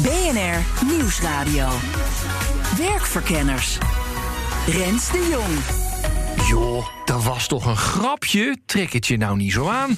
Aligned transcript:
BNR 0.00 0.86
Nieuwsradio. 0.86 1.68
Werkverkenners. 2.76 3.78
Rens 4.66 5.10
de 5.10 5.28
Jong. 5.30 5.58
Joh, 6.48 6.86
dat 7.04 7.24
was 7.24 7.46
toch 7.46 7.66
een 7.66 7.76
grapje? 7.76 8.56
Trek 8.66 8.92
het 8.92 9.06
je 9.06 9.16
nou 9.16 9.36
niet 9.36 9.52
zo 9.52 9.68
aan. 9.68 9.96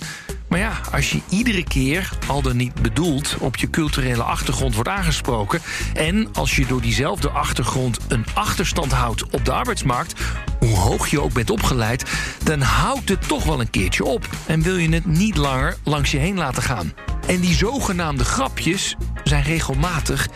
Maar 0.54 0.62
ja, 0.62 0.80
als 0.92 1.10
je 1.10 1.20
iedere 1.28 1.64
keer, 1.64 2.10
al 2.26 2.42
dan 2.42 2.56
niet 2.56 2.82
bedoeld, 2.82 3.36
op 3.38 3.56
je 3.56 3.70
culturele 3.70 4.22
achtergrond 4.22 4.74
wordt 4.74 4.90
aangesproken. 4.90 5.60
en 5.94 6.28
als 6.32 6.56
je 6.56 6.66
door 6.66 6.80
diezelfde 6.80 7.30
achtergrond 7.30 7.98
een 8.08 8.24
achterstand 8.34 8.92
houdt 8.92 9.24
op 9.30 9.44
de 9.44 9.52
arbeidsmarkt. 9.52 10.20
hoe 10.58 10.76
hoog 10.76 11.08
je 11.08 11.20
ook 11.20 11.32
bent 11.32 11.50
opgeleid, 11.50 12.04
dan 12.42 12.60
houdt 12.60 13.08
het 13.08 13.28
toch 13.28 13.44
wel 13.44 13.60
een 13.60 13.70
keertje 13.70 14.04
op. 14.04 14.28
En 14.46 14.62
wil 14.62 14.76
je 14.76 14.88
het 14.88 15.06
niet 15.06 15.36
langer 15.36 15.76
langs 15.84 16.10
je 16.10 16.18
heen 16.18 16.36
laten 16.36 16.62
gaan. 16.62 16.92
En 17.26 17.40
die 17.40 17.54
zogenaamde 17.54 18.24
grapjes 18.24 18.96
zijn 19.24 19.42
regelmatig 19.42 20.28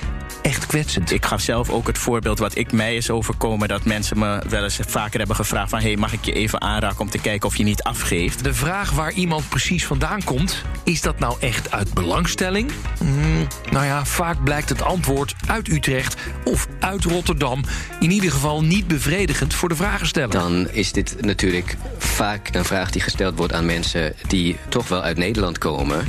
echt 0.42 0.66
kwetsend. 0.66 1.10
Ik 1.10 1.26
gaf 1.26 1.40
zelf 1.40 1.70
ook 1.70 1.86
het 1.86 1.98
voorbeeld 1.98 2.38
wat 2.38 2.56
ik 2.56 2.72
mij 2.72 2.96
is 2.96 3.10
overkomen... 3.10 3.68
dat 3.68 3.84
mensen 3.84 4.18
me 4.18 4.42
wel 4.48 4.62
eens 4.62 4.78
vaker 4.86 5.18
hebben 5.18 5.36
gevraagd 5.36 5.70
van... 5.70 5.80
hey, 5.80 5.96
mag 5.96 6.12
ik 6.12 6.24
je 6.24 6.32
even 6.32 6.60
aanraken 6.60 7.00
om 7.00 7.10
te 7.10 7.18
kijken 7.18 7.48
of 7.48 7.56
je 7.56 7.64
niet 7.64 7.82
afgeeft? 7.82 8.44
De 8.44 8.54
vraag 8.54 8.90
waar 8.90 9.12
iemand 9.12 9.48
precies 9.48 9.86
vandaan 9.86 10.24
komt... 10.24 10.62
is 10.84 11.00
dat 11.00 11.18
nou 11.18 11.36
echt 11.40 11.70
uit 11.70 11.94
belangstelling? 11.94 12.70
Hmm, 12.98 13.46
nou 13.70 13.84
ja, 13.84 14.04
vaak 14.04 14.44
blijkt 14.44 14.68
het 14.68 14.82
antwoord 14.82 15.34
uit 15.46 15.68
Utrecht 15.68 16.16
of 16.44 16.66
uit 16.80 17.04
Rotterdam... 17.04 17.64
in 18.00 18.10
ieder 18.10 18.30
geval 18.30 18.62
niet 18.62 18.86
bevredigend 18.86 19.54
voor 19.54 19.68
de 19.68 19.76
vragensteller. 19.76 20.30
Dan 20.30 20.70
is 20.70 20.92
dit 20.92 21.16
natuurlijk 21.20 21.76
vaak 22.18 22.48
een 22.52 22.64
vraag 22.64 22.90
die 22.90 23.02
gesteld 23.02 23.36
wordt 23.36 23.52
aan 23.52 23.66
mensen... 23.66 24.14
die 24.28 24.56
toch 24.68 24.88
wel 24.88 25.02
uit 25.02 25.16
Nederland 25.16 25.58
komen... 25.58 26.04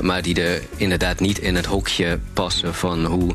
maar 0.00 0.22
die 0.22 0.42
er 0.42 0.62
inderdaad 0.76 1.20
niet 1.20 1.38
in 1.38 1.54
het 1.54 1.66
hokje 1.66 2.18
passen 2.32 2.74
van 2.74 3.04
hoe 3.04 3.34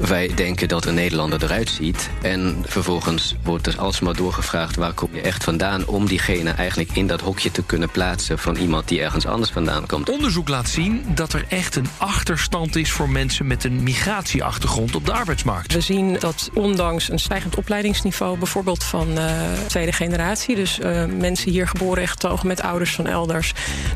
wij 0.00 0.30
denken 0.34 0.68
dat 0.68 0.84
een 0.84 0.94
Nederlander 0.94 1.42
eruit 1.42 1.68
ziet. 1.70 2.10
En 2.22 2.64
vervolgens 2.66 3.34
wordt 3.42 3.66
er 3.66 3.78
alsmaar 3.78 4.16
doorgevraagd 4.16 4.76
waar 4.76 4.92
kom 4.92 5.08
je 5.12 5.20
echt 5.20 5.44
vandaan... 5.44 5.86
om 5.86 6.06
diegene 6.06 6.50
eigenlijk 6.50 6.90
in 6.92 7.06
dat 7.06 7.20
hokje 7.20 7.50
te 7.50 7.62
kunnen 7.62 7.90
plaatsen... 7.90 8.38
van 8.38 8.56
iemand 8.56 8.88
die 8.88 9.02
ergens 9.02 9.26
anders 9.26 9.50
vandaan 9.50 9.86
komt. 9.86 10.10
Onderzoek 10.10 10.48
laat 10.48 10.68
zien 10.68 11.04
dat 11.14 11.32
er 11.32 11.44
echt 11.48 11.76
een 11.76 11.88
achterstand 11.96 12.76
is... 12.76 12.90
voor 12.90 13.08
mensen 13.08 13.46
met 13.46 13.64
een 13.64 13.82
migratieachtergrond 13.82 14.94
op 14.94 15.06
de 15.06 15.12
arbeidsmarkt. 15.12 15.72
We 15.72 15.80
zien 15.80 16.16
dat 16.18 16.50
ondanks 16.54 17.10
een 17.10 17.18
stijgend 17.18 17.56
opleidingsniveau... 17.56 18.38
bijvoorbeeld 18.38 18.84
van 18.84 19.08
uh, 19.18 19.24
tweede 19.66 19.92
generatie... 19.92 20.56
dus 20.56 20.78
uh, 20.78 21.04
mensen 21.04 21.50
hier 21.50 21.68
geboren 21.68 22.02
en 22.02 22.08
getogen 22.08 22.46
met 22.46 22.62
ouders 22.62 22.94
van 22.94 23.06
elders... 23.06 23.52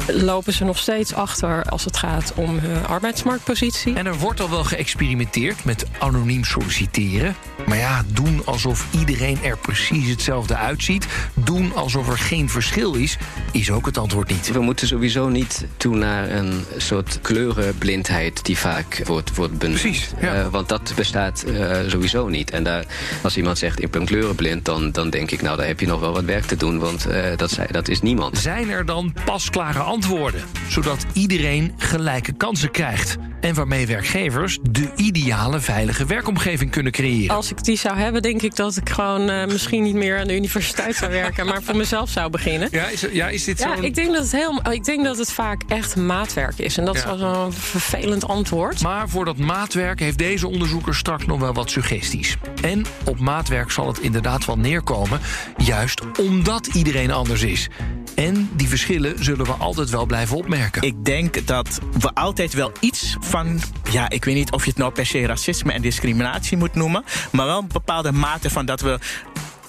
lopen 0.06 0.52
ze 0.52 0.64
nog 0.64 0.78
steeds 0.78 1.14
achter 1.14 1.62
als 1.62 1.84
het 1.84 1.96
gaat 1.96 2.32
om 2.34 2.58
hun 2.58 2.86
arbeidsmarktpositie. 2.86 3.94
En 3.94 4.06
er 4.06 4.18
wordt 4.18 4.40
al 4.40 4.50
wel 4.50 4.64
geëxperimenteerd 4.64 5.64
met 5.64 5.85
anoniem 5.98 6.44
solliciteren. 6.44 7.34
Maar 7.66 7.76
ja, 7.76 8.04
doen 8.06 8.42
alsof 8.44 8.86
iedereen 8.90 9.38
er 9.42 9.58
precies 9.58 10.08
hetzelfde 10.08 10.56
uitziet... 10.56 11.06
doen 11.34 11.74
alsof 11.74 12.08
er 12.08 12.18
geen 12.18 12.50
verschil 12.50 12.94
is, 12.94 13.16
is 13.52 13.70
ook 13.70 13.86
het 13.86 13.98
antwoord 13.98 14.28
niet. 14.28 14.52
We 14.52 14.60
moeten 14.60 14.86
sowieso 14.86 15.28
niet 15.28 15.66
toe 15.76 15.96
naar 15.96 16.30
een 16.30 16.64
soort 16.76 17.18
kleurenblindheid... 17.22 18.44
die 18.44 18.58
vaak 18.58 19.02
wordt, 19.04 19.34
wordt 19.34 19.58
benoemd. 19.58 19.80
Precies, 19.80 20.10
ja. 20.20 20.34
Uh, 20.34 20.46
want 20.46 20.68
dat 20.68 20.92
bestaat 20.96 21.44
uh, 21.48 21.76
sowieso 21.86 22.28
niet. 22.28 22.50
En 22.50 22.64
daar, 22.64 22.84
als 23.22 23.36
iemand 23.36 23.58
zegt, 23.58 23.82
ik 23.82 23.90
ben 23.90 24.04
kleurenblind... 24.04 24.64
Dan, 24.64 24.92
dan 24.92 25.10
denk 25.10 25.30
ik, 25.30 25.42
nou, 25.42 25.56
daar 25.56 25.66
heb 25.66 25.80
je 25.80 25.86
nog 25.86 26.00
wel 26.00 26.12
wat 26.12 26.24
werk 26.24 26.44
te 26.44 26.56
doen... 26.56 26.78
want 26.78 27.08
uh, 27.08 27.36
dat, 27.36 27.58
dat 27.70 27.88
is 27.88 28.00
niemand. 28.00 28.38
Zijn 28.38 28.70
er 28.70 28.86
dan 28.86 29.14
pasklare 29.24 29.78
antwoorden? 29.78 30.40
Zodat 30.68 31.06
iedereen 31.12 31.74
gelijke 31.76 32.32
kansen 32.32 32.70
krijgt. 32.70 33.16
En 33.40 33.54
waarmee 33.54 33.86
werkgevers 33.86 34.58
de 34.70 34.90
ideale 34.96 35.60
veilige 35.76 36.06
werkomgeving 36.06 36.70
kunnen 36.70 36.92
creëren. 36.92 37.36
Als 37.36 37.50
ik 37.50 37.64
die 37.64 37.76
zou 37.76 37.96
hebben, 37.96 38.22
denk 38.22 38.42
ik 38.42 38.56
dat 38.56 38.76
ik 38.76 38.90
gewoon 38.90 39.30
uh, 39.30 39.46
misschien 39.46 39.82
niet 39.82 39.94
meer 39.94 40.18
aan 40.18 40.26
de 40.26 40.36
universiteit 40.36 40.96
zou 40.96 41.10
werken, 41.10 41.46
maar 41.46 41.62
voor 41.62 41.76
mezelf 41.76 42.10
zou 42.10 42.30
beginnen. 42.30 42.68
Ja, 42.70 42.88
is, 42.88 43.04
ja, 43.12 43.28
is 43.28 43.44
dit 43.44 43.58
ja, 43.58 43.76
zo? 43.76 43.82
Ik 43.82 43.94
denk 43.94 44.12
dat 44.12 44.22
het 44.22 44.32
heel, 44.32 44.72
ik 44.72 44.84
denk 44.84 45.04
dat 45.04 45.18
het 45.18 45.32
vaak 45.32 45.62
echt 45.68 45.96
maatwerk 45.96 46.58
is. 46.58 46.78
En 46.78 46.84
dat 46.84 46.94
ja. 46.94 47.00
is 47.00 47.06
wel 47.06 47.18
zo'n 47.18 47.52
vervelend 47.52 48.28
antwoord. 48.28 48.82
Maar 48.82 49.08
voor 49.08 49.24
dat 49.24 49.36
maatwerk 49.36 50.00
heeft 50.00 50.18
deze 50.18 50.48
onderzoeker 50.48 50.94
straks 50.94 51.26
nog 51.26 51.40
wel 51.40 51.52
wat 51.52 51.70
suggesties. 51.70 52.36
En 52.62 52.84
op 53.04 53.18
maatwerk 53.18 53.70
zal 53.70 53.86
het 53.86 53.98
inderdaad 53.98 54.44
wel 54.44 54.58
neerkomen, 54.58 55.20
juist 55.56 56.00
omdat 56.18 56.66
iedereen 56.66 57.10
anders 57.10 57.42
is. 57.42 57.68
En 58.14 58.48
die 58.54 58.68
verschillen 58.68 59.24
zullen 59.24 59.46
we 59.46 59.52
altijd 59.52 59.90
wel 59.90 60.06
blijven 60.06 60.36
opmerken. 60.36 60.82
Ik 60.82 61.04
denk 61.04 61.46
dat 61.46 61.80
we 61.98 62.14
altijd 62.14 62.52
wel 62.52 62.72
iets 62.80 63.16
van, 63.20 63.60
ja, 63.90 64.10
ik 64.10 64.24
weet 64.24 64.34
niet 64.34 64.52
of 64.52 64.64
je 64.64 64.70
het 64.70 64.78
nou 64.78 64.92
per 64.92 65.06
se 65.06 65.26
racisme 65.26 65.65
en 65.74 65.82
discriminatie 65.82 66.56
moet 66.56 66.74
noemen, 66.74 67.04
maar 67.32 67.46
wel 67.46 67.58
een 67.58 67.68
bepaalde 67.68 68.12
mate 68.12 68.50
van 68.50 68.66
dat 68.66 68.80
we 68.80 68.98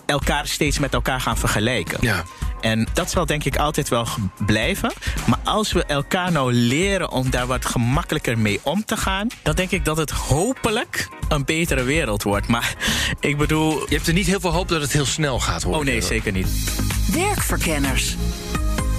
elkaar 0.05 0.47
steeds 0.47 0.79
met 0.79 0.93
elkaar 0.93 1.21
gaan 1.21 1.37
vergelijken. 1.37 1.97
Ja. 2.01 2.23
En 2.61 2.87
dat 2.93 3.11
zal 3.11 3.25
denk 3.25 3.43
ik 3.43 3.57
altijd 3.57 3.89
wel 3.89 4.07
blijven. 4.45 4.93
Maar 5.25 5.39
als 5.43 5.71
we 5.71 5.83
elkaar 5.85 6.31
nou 6.31 6.53
leren 6.53 7.11
om 7.11 7.29
daar 7.29 7.47
wat 7.47 7.65
gemakkelijker 7.65 8.37
mee 8.37 8.59
om 8.63 8.85
te 8.85 8.97
gaan, 8.97 9.27
dan 9.43 9.55
denk 9.55 9.71
ik 9.71 9.85
dat 9.85 9.97
het 9.97 10.11
hopelijk 10.11 11.09
een 11.29 11.45
betere 11.45 11.83
wereld 11.83 12.23
wordt. 12.23 12.47
Maar 12.47 12.75
ik 13.19 13.37
bedoel. 13.37 13.79
Je 13.89 13.95
hebt 13.95 14.07
er 14.07 14.13
niet 14.13 14.27
heel 14.27 14.39
veel 14.39 14.53
hoop 14.53 14.67
dat 14.67 14.81
het 14.81 14.91
heel 14.91 15.05
snel 15.05 15.39
gaat 15.39 15.63
worden. 15.63 15.81
Oh 15.81 15.87
nee, 15.87 16.01
zeker 16.01 16.31
niet. 16.31 16.47
Werkverkenners. 17.11 18.15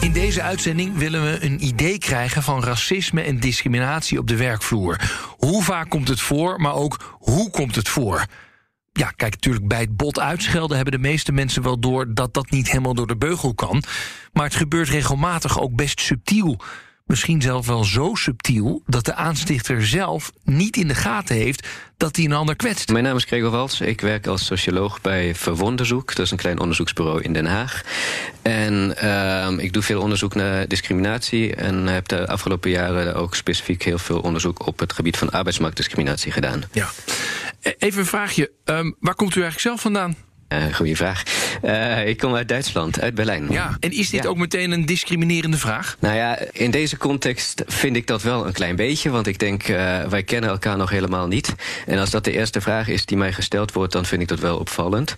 In 0.01 0.13
deze 0.13 0.43
uitzending 0.43 0.97
willen 0.97 1.23
we 1.23 1.45
een 1.45 1.65
idee 1.65 1.99
krijgen 1.99 2.43
van 2.43 2.65
racisme 2.65 3.21
en 3.21 3.41
discriminatie 3.41 4.19
op 4.19 4.27
de 4.27 4.37
werkvloer. 4.37 4.97
Hoe 5.37 5.63
vaak 5.63 5.89
komt 5.89 6.09
het 6.09 6.21
voor, 6.21 6.61
maar 6.61 6.75
ook 6.75 7.17
hoe 7.19 7.51
komt 7.51 7.75
het 7.75 7.89
voor? 7.89 8.27
Ja, 8.93 9.11
kijk, 9.11 9.33
natuurlijk 9.33 9.69
bij 9.69 9.81
het 9.81 9.97
bot 9.97 10.21
uitschelden 10.21 10.77
hebben 10.77 10.95
de 10.95 11.09
meeste 11.09 11.33
mensen 11.33 11.63
wel 11.63 11.81
door 11.81 12.15
dat 12.15 12.35
dat 12.35 12.51
niet 12.51 12.67
helemaal 12.69 12.95
door 12.95 13.07
de 13.07 13.17
beugel 13.17 13.55
kan. 13.55 13.83
Maar 14.33 14.45
het 14.45 14.55
gebeurt 14.55 14.89
regelmatig 14.89 15.61
ook 15.61 15.77
best 15.77 16.01
subtiel. 16.01 16.61
Misschien 17.09 17.43
zelfs 17.43 17.67
wel 17.67 17.85
zo 17.85 18.15
subtiel 18.15 18.83
dat 18.87 19.05
de 19.05 19.15
aanstichter 19.15 19.87
zelf 19.87 20.33
niet 20.45 20.77
in 20.77 20.89
de 20.89 20.95
gaten 20.95 21.37
heeft 21.37 21.69
dat 21.97 22.17
hij 22.17 22.25
een 22.25 22.33
ander 22.33 22.57
kwetst. 22.57 22.89
Mijn 22.93 23.05
naam 23.05 23.17
is 23.17 23.25
Gregor 23.25 23.51
Wals. 23.51 23.81
Ik 23.81 24.01
werk 24.01 24.27
als 24.27 24.47
socioloog 24.47 25.01
bij 25.01 25.35
Verwonderzoek. 25.35 26.15
Dat 26.15 26.25
is 26.25 26.31
een 26.31 26.37
klein 26.37 26.61
onderzoeksbureau 26.61 27.23
in 27.23 27.33
Den 27.33 27.47
Haag. 27.47 27.83
En 28.43 28.95
uh, 29.03 29.65
ik 29.65 29.73
doe 29.73 29.83
veel 29.83 30.01
onderzoek 30.01 30.35
naar 30.35 30.69
discriminatie. 30.69 31.55
En 31.55 31.87
heb 31.87 32.09
de 32.09 32.27
afgelopen 32.27 32.71
jaren 32.71 33.15
ook 33.15 33.35
specifiek 33.35 33.83
heel 33.83 33.99
veel 33.99 34.21
onderzoek 34.21 34.67
op 34.67 34.79
het 34.79 34.93
gebied 34.93 35.17
van 35.17 35.31
arbeidsmarktdiscriminatie 35.31 36.33
gedaan. 36.33 36.63
Ja. 36.73 36.89
Even 37.79 38.01
een 38.01 38.07
vraagje. 38.07 38.51
Um, 38.65 38.97
waar 39.01 39.15
komt 39.15 39.35
u 39.35 39.41
eigenlijk 39.43 39.61
zelf 39.61 39.81
vandaan? 39.81 40.17
Uh, 40.49 40.75
goeie 40.75 40.97
vraag. 40.97 41.23
Uh, 41.65 42.07
ik 42.07 42.19
kom 42.19 42.35
uit 42.35 42.49
Duitsland, 42.49 43.01
uit 43.01 43.15
Berlijn. 43.15 43.47
Ja, 43.51 43.77
en 43.81 43.93
is 43.93 44.11
dit 44.11 44.23
ja. 44.23 44.29
ook 44.29 44.37
meteen 44.37 44.71
een 44.71 44.87
discriminerende 44.87 45.57
vraag? 45.57 45.97
Nou 46.01 46.17
ja, 46.17 46.39
in 46.53 46.71
deze 46.71 46.97
context 46.97 47.63
vind 47.67 47.97
ik 47.97 48.07
dat 48.07 48.23
wel 48.23 48.47
een 48.47 48.53
klein 48.53 48.77
beetje. 48.77 49.11
Want 49.11 49.27
ik 49.27 49.39
denk, 49.39 49.69
uh, 49.69 50.03
wij 50.03 50.23
kennen 50.23 50.51
elkaar 50.51 50.77
nog 50.77 50.91
helemaal 50.91 51.27
niet. 51.27 51.55
En 51.87 51.99
als 51.99 52.11
dat 52.11 52.25
de 52.25 52.33
eerste 52.33 52.61
vraag 52.61 52.89
is 52.89 53.07
die 53.07 53.17
mij 53.17 53.33
gesteld 53.33 53.73
wordt, 53.73 53.93
dan 53.93 54.05
vind 54.05 54.23
ik 54.23 54.29
dat 54.29 54.41
wel 54.41 54.59
opvallend. 54.59 55.15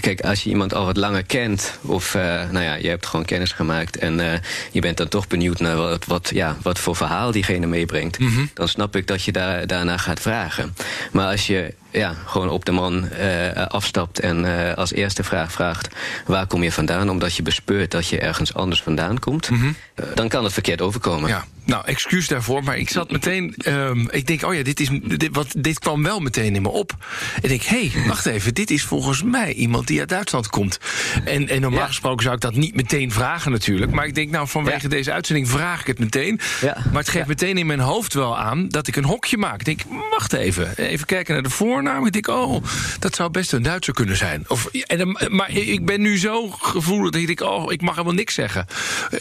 Kijk, 0.00 0.20
als 0.20 0.42
je 0.42 0.50
iemand 0.50 0.74
al 0.74 0.84
wat 0.84 0.96
langer 0.96 1.24
kent, 1.24 1.78
of 1.82 2.14
nou 2.14 2.60
ja, 2.60 2.74
je 2.74 2.88
hebt 2.88 3.06
gewoon 3.06 3.24
kennis 3.24 3.52
gemaakt 3.52 3.96
en 3.96 4.40
je 4.70 4.80
bent 4.80 4.96
dan 4.96 5.08
toch 5.08 5.26
benieuwd 5.26 5.60
naar 5.60 5.76
wat, 5.76 6.04
wat, 6.06 6.30
ja, 6.34 6.56
wat 6.62 6.78
voor 6.78 6.96
verhaal 6.96 7.30
diegene 7.30 7.66
meebrengt, 7.66 8.18
mm 8.18 8.34
-hmm. 8.34 8.50
dan 8.54 8.68
snap 8.68 8.96
ik 8.96 9.06
dat 9.06 9.24
je 9.24 9.32
daar, 9.32 9.66
daarna 9.66 9.96
gaat 9.96 10.20
vragen. 10.20 10.74
Maar 11.12 11.30
als 11.30 11.46
je 11.46 11.74
ja, 11.90 12.14
gewoon 12.26 12.48
op 12.48 12.64
de 12.64 12.72
man 12.72 13.08
uh, 13.20 13.66
afstapt 13.66 14.20
en 14.20 14.44
uh, 14.44 14.74
als 14.74 14.92
eerste 14.92 15.24
vraag 15.24 15.52
vraagt: 15.52 15.88
waar 16.26 16.46
kom 16.46 16.62
je 16.62 16.72
vandaan? 16.72 17.10
Omdat 17.10 17.34
je 17.34 17.42
bespeurt 17.42 17.90
dat 17.90 18.08
je 18.08 18.18
ergens 18.18 18.54
anders 18.54 18.82
vandaan 18.82 19.18
komt, 19.18 19.50
mm 19.50 19.58
-hmm. 19.58 19.76
uh, 19.94 20.06
dan 20.14 20.28
kan 20.28 20.44
het 20.44 20.52
verkeerd 20.52 20.80
overkomen. 20.80 21.28
Ja. 21.28 21.44
Nou, 21.64 21.84
excuus 21.86 22.28
daarvoor, 22.28 22.62
maar 22.64 22.78
ik 22.78 22.88
zat 22.90 23.10
meteen. 23.10 23.54
ehm, 23.58 24.00
ik 24.10 24.26
denk, 24.26 24.42
oh 24.44 24.54
ja, 24.54 24.62
dit, 24.62 24.80
is, 24.80 24.88
dit, 25.02 25.28
wat, 25.32 25.54
dit 25.58 25.78
kwam 25.78 26.02
wel 26.02 26.20
meteen 26.20 26.54
in 26.54 26.62
me 26.62 26.68
op. 26.68 26.92
En 27.34 27.42
ik 27.42 27.48
denk, 27.48 27.62
hé, 27.62 27.86
hey, 27.88 28.06
wacht 28.06 28.26
even, 28.26 28.54
dit 28.54 28.70
is 28.70 28.82
volgens 28.84 29.22
mij 29.22 29.52
iemand 29.52 29.86
die 29.86 29.98
uit 30.00 30.08
Duitsland 30.08 30.48
komt. 30.48 30.78
En, 31.24 31.48
en 31.48 31.60
normaal 31.60 31.80
Ja. 31.80 31.86
gesproken 31.86 32.22
zou 32.22 32.34
ik 32.34 32.40
dat 32.40 32.54
niet 32.54 32.74
meteen 32.74 33.12
vragen, 33.12 33.50
natuurlijk. 33.52 33.92
Maar 33.92 34.06
ik 34.06 34.14
denk, 34.14 34.30
nou, 34.30 34.48
vanwege 34.48 34.82
Ja. 34.82 34.88
deze 34.88 35.12
uitzending 35.12 35.48
vraag 35.48 35.80
ik 35.80 35.86
het 35.86 35.98
meteen. 35.98 36.40
Ja. 36.60 36.76
Maar 36.92 37.00
het 37.02 37.08
geeft 37.08 37.26
meteen 37.26 37.58
in 37.58 37.66
mijn 37.66 37.80
hoofd 37.80 38.14
wel 38.14 38.38
aan 38.38 38.68
dat 38.68 38.86
ik 38.86 38.96
een 38.96 39.04
hokje 39.04 39.36
maak. 39.36 39.58
Ik 39.60 39.64
denk, 39.64 39.80
wacht 40.10 40.32
even, 40.32 40.76
even 40.76 41.06
kijken 41.06 41.34
naar 41.34 41.42
de 41.42 41.50
voornaam. 41.50 42.06
Ik 42.06 42.12
denk, 42.12 42.28
oh, 42.28 42.64
dat 42.98 43.14
zou 43.14 43.30
best 43.30 43.52
een 43.52 43.62
Duitser 43.62 43.94
kunnen 43.94 44.16
zijn. 44.16 44.44
Of, 44.48 44.66
en, 44.66 45.16
maar 45.30 45.50
ik 45.50 45.84
ben 45.84 46.00
nu 46.00 46.18
zo 46.18 46.48
gevoelig 46.50 47.10
dat 47.10 47.20
ik 47.20 47.26
denk, 47.26 47.40
oh, 47.50 47.72
ik 47.72 47.80
mag 47.80 47.90
helemaal 47.94 48.14
niks 48.14 48.34
zeggen. 48.34 48.66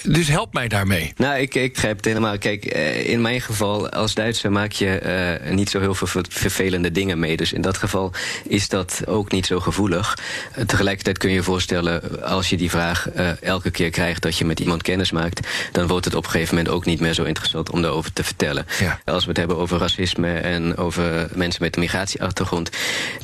Dus 0.04 0.28
help 0.28 0.54
mij 0.54 0.68
daarmee. 0.68 1.14
Nou, 1.18 1.38
ik, 1.40 1.56
ik 1.56 1.74
begrijp 1.74 1.96
het 1.96 2.06
helemaal. 2.06 2.29
Kijk, 2.38 2.66
eh, 2.66 3.10
in 3.10 3.22
mijn 3.22 3.42
geval 3.42 3.90
als 3.90 4.14
Duitser 4.14 4.52
maak 4.52 4.72
je 4.72 4.98
eh, 5.00 5.52
niet 5.54 5.70
zo 5.70 5.80
heel 5.80 5.94
veel 5.94 6.08
ver- 6.08 6.26
vervelende 6.30 6.92
dingen 6.92 7.20
mee. 7.20 7.38
Dus 7.38 7.54
in 7.54 7.62
dat 7.62 7.78
geval 7.78 8.12
is 8.48 8.70
dat 8.70 9.02
ook 9.06 9.31
niet 9.31 9.46
zo 9.46 9.60
gevoelig. 9.60 10.18
Eh, 10.54 10.66
tegelijkertijd 10.66 11.18
kun 11.18 11.30
je 11.30 11.36
je 11.36 11.44
voorstellen, 11.44 12.24
als 12.24 12.50
je 12.50 12.58
die 12.58 12.70
vraag 12.70 13.08
elke 13.42 13.72
keer 13.72 13.90
krijgt 13.90 14.22
dat 14.22 14.38
je 14.38 14.46
met 14.46 14.60
iemand 14.60 14.81
kennis 14.81 15.12
maakt, 15.12 15.48
dan 15.72 15.88
wordt 15.88 16.06
het 16.06 16.16
op 16.16 16.24
een 16.26 16.30
gegeven 16.31 16.56
moment 16.56 16.74
ook 16.74 16.86
niet 16.86 17.00
meer 17.00 17.14
zo 17.14 17.24
interessant 17.24 17.70
om 17.72 17.81
daarover 17.81 18.14
te 18.14 18.24
vertellen. 18.24 18.66
Ja. 18.80 19.00
Als 19.06 19.24
we 19.24 19.30
het 19.30 19.38
hebben 19.38 19.58
over 19.58 19.78
racisme 19.80 20.34
en 20.34 20.78
over 20.78 21.28
mensen 21.34 21.64
met 21.64 21.76
een 21.76 21.81
migratieachtergrond, 21.81 22.70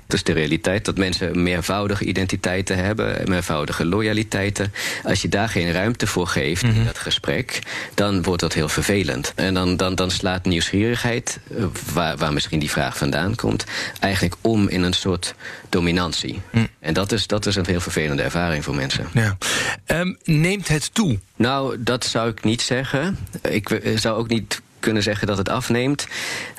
het 0.04 0.14
is 0.14 0.24
de 0.24 0.34
realiteit 0.34 0.86
dat 0.86 0.98
mensen 0.98 1.44
meervoudige 1.44 2.06
identiteiten 2.06 2.78
hebben, 2.78 3.30
meervoudige 3.30 3.86
loyaliteiten. 3.86 4.74
Als 5.04 5.22
je 5.22 5.30
daar 5.30 5.50
geen 5.50 5.72
ruimte 5.72 6.08
voor 6.08 6.28
geeft 6.28 6.64
in 6.64 6.86
dat 6.86 6.98
gesprek, 6.98 7.60
dan 7.94 8.24
wordt 8.24 8.42
dat 8.42 8.54
heel 8.54 8.70
vervelend. 8.70 8.94
En 9.36 9.54
dan, 9.54 9.78
dan, 9.78 9.96
dan 9.96 10.12
slaat 10.12 10.46
nieuwsgierigheid, 10.46 11.40
eh, 11.58 11.66
waar, 11.94 12.18
waar 12.18 12.34
misschien 12.34 12.60
die 12.60 12.70
vraag 12.70 12.98
vandaan 12.98 13.36
komt, 13.36 13.66
eigenlijk 14.00 14.36
om 14.42 14.68
in 14.68 14.84
een 14.84 14.94
soort 14.94 15.36
dominantie. 15.70 16.42
En 16.80 16.94
dat 16.94 17.12
is, 17.12 17.28
dat 17.28 17.46
is 17.46 17.56
een 17.56 17.66
heel 17.66 17.80
vervelende 17.80 18.24
ervaring 18.24 18.64
voor 18.64 18.76
mensen. 18.76 19.08
Ja. 19.14 19.38
Ehm, 19.86 20.14
neemt 20.24 20.68
het 20.68 20.94
toe? 20.94 21.20
Nou, 21.36 21.84
dat 21.84 22.06
zou 22.06 22.30
ik 22.30 22.44
niet 22.44 22.62
zeggen. 22.62 23.18
Ik 23.42 23.70
eh, 23.70 23.98
zou 23.98 24.18
ook 24.18 24.28
niet 24.28 24.62
kunnen 24.86 25.04
zeggen 25.04 25.28
dat 25.28 25.38
het 25.38 25.50
afneemt. 25.50 26.08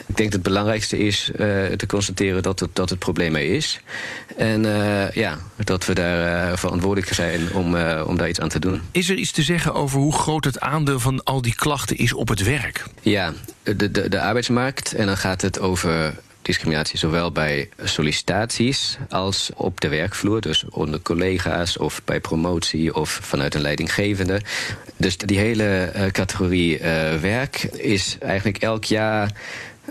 Ik 0.06 0.16
denk 0.16 0.30
dat 0.30 0.32
het 0.32 0.42
belangrijkste 0.42 0.98
is 0.98 1.30
eh, 1.30 1.38
te 1.76 1.86
constateren 1.86 2.42
dat 2.42 2.60
het, 2.60 2.70
dat 2.72 2.90
het 2.90 2.98
probleem 2.98 3.34
er 3.34 3.54
is. 3.54 3.80
En 4.36 4.64
eh, 4.64 5.10
ja, 5.10 5.38
dat 5.56 5.86
we 5.86 5.94
daar 5.94 6.50
eh, 6.50 6.56
verantwoordelijk 6.56 7.14
zijn 7.14 7.52
om, 7.52 7.76
om 8.06 8.16
daar 8.16 8.28
iets 8.28 8.40
aan 8.40 8.48
te 8.48 8.58
doen. 8.58 8.80
Is 8.90 9.08
er 9.08 9.16
iets 9.16 9.32
te 9.32 9.42
zeggen 9.42 9.74
over 9.74 9.98
hoe 9.98 10.12
groot 10.12 10.44
het 10.44 10.60
aandeel 10.60 11.00
van 11.00 11.24
al 11.24 11.42
die 11.42 11.54
klachten 11.54 11.96
is 11.96 12.12
op 12.12 12.28
het 12.28 12.42
werk? 12.42 12.84
Ja, 13.00 13.32
de, 13.62 13.90
de, 13.90 14.08
de 14.08 14.20
arbeidsmarkt. 14.20 14.94
En 14.94 15.06
dan 15.06 15.16
gaat 15.16 15.42
het 15.42 15.58
over 15.60 16.14
discriminatie 16.46 16.98
zowel 16.98 17.32
bij 17.32 17.68
sollicitaties 17.82 18.98
als 19.08 19.50
op 19.54 19.80
de 19.80 19.88
werkvloer. 19.88 20.40
Dus 20.40 20.64
onder 20.70 21.00
collega's 21.02 21.78
of 21.78 22.02
bij 22.04 22.20
promotie 22.20 22.94
of 22.94 23.10
vanuit 23.22 23.54
een 23.54 23.60
leidinggevende. 23.60 24.40
Dus 24.96 25.16
die 25.16 25.38
hele 25.38 25.84
eh, 25.84 26.06
categorie 26.06 26.78
eh, 26.78 27.20
werk 27.20 27.62
is 27.62 28.16
eigenlijk 28.20 28.58
elk 28.58 28.84
jaar 28.84 29.32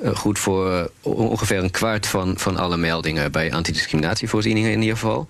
eh, 0.04 0.16
goed 0.16 0.40
voor 0.40 0.92
ongeveer 1.02 1.63
een 1.63 1.72
kwart 1.72 2.07
van, 2.07 2.34
van 2.38 2.57
alle 2.57 2.78
meldingen 2.78 3.31
bij 3.31 3.54
antidiscriminatievoorzieningen 3.54 4.72
in 4.72 4.81
ieder 4.81 4.98
geval. 4.98 5.28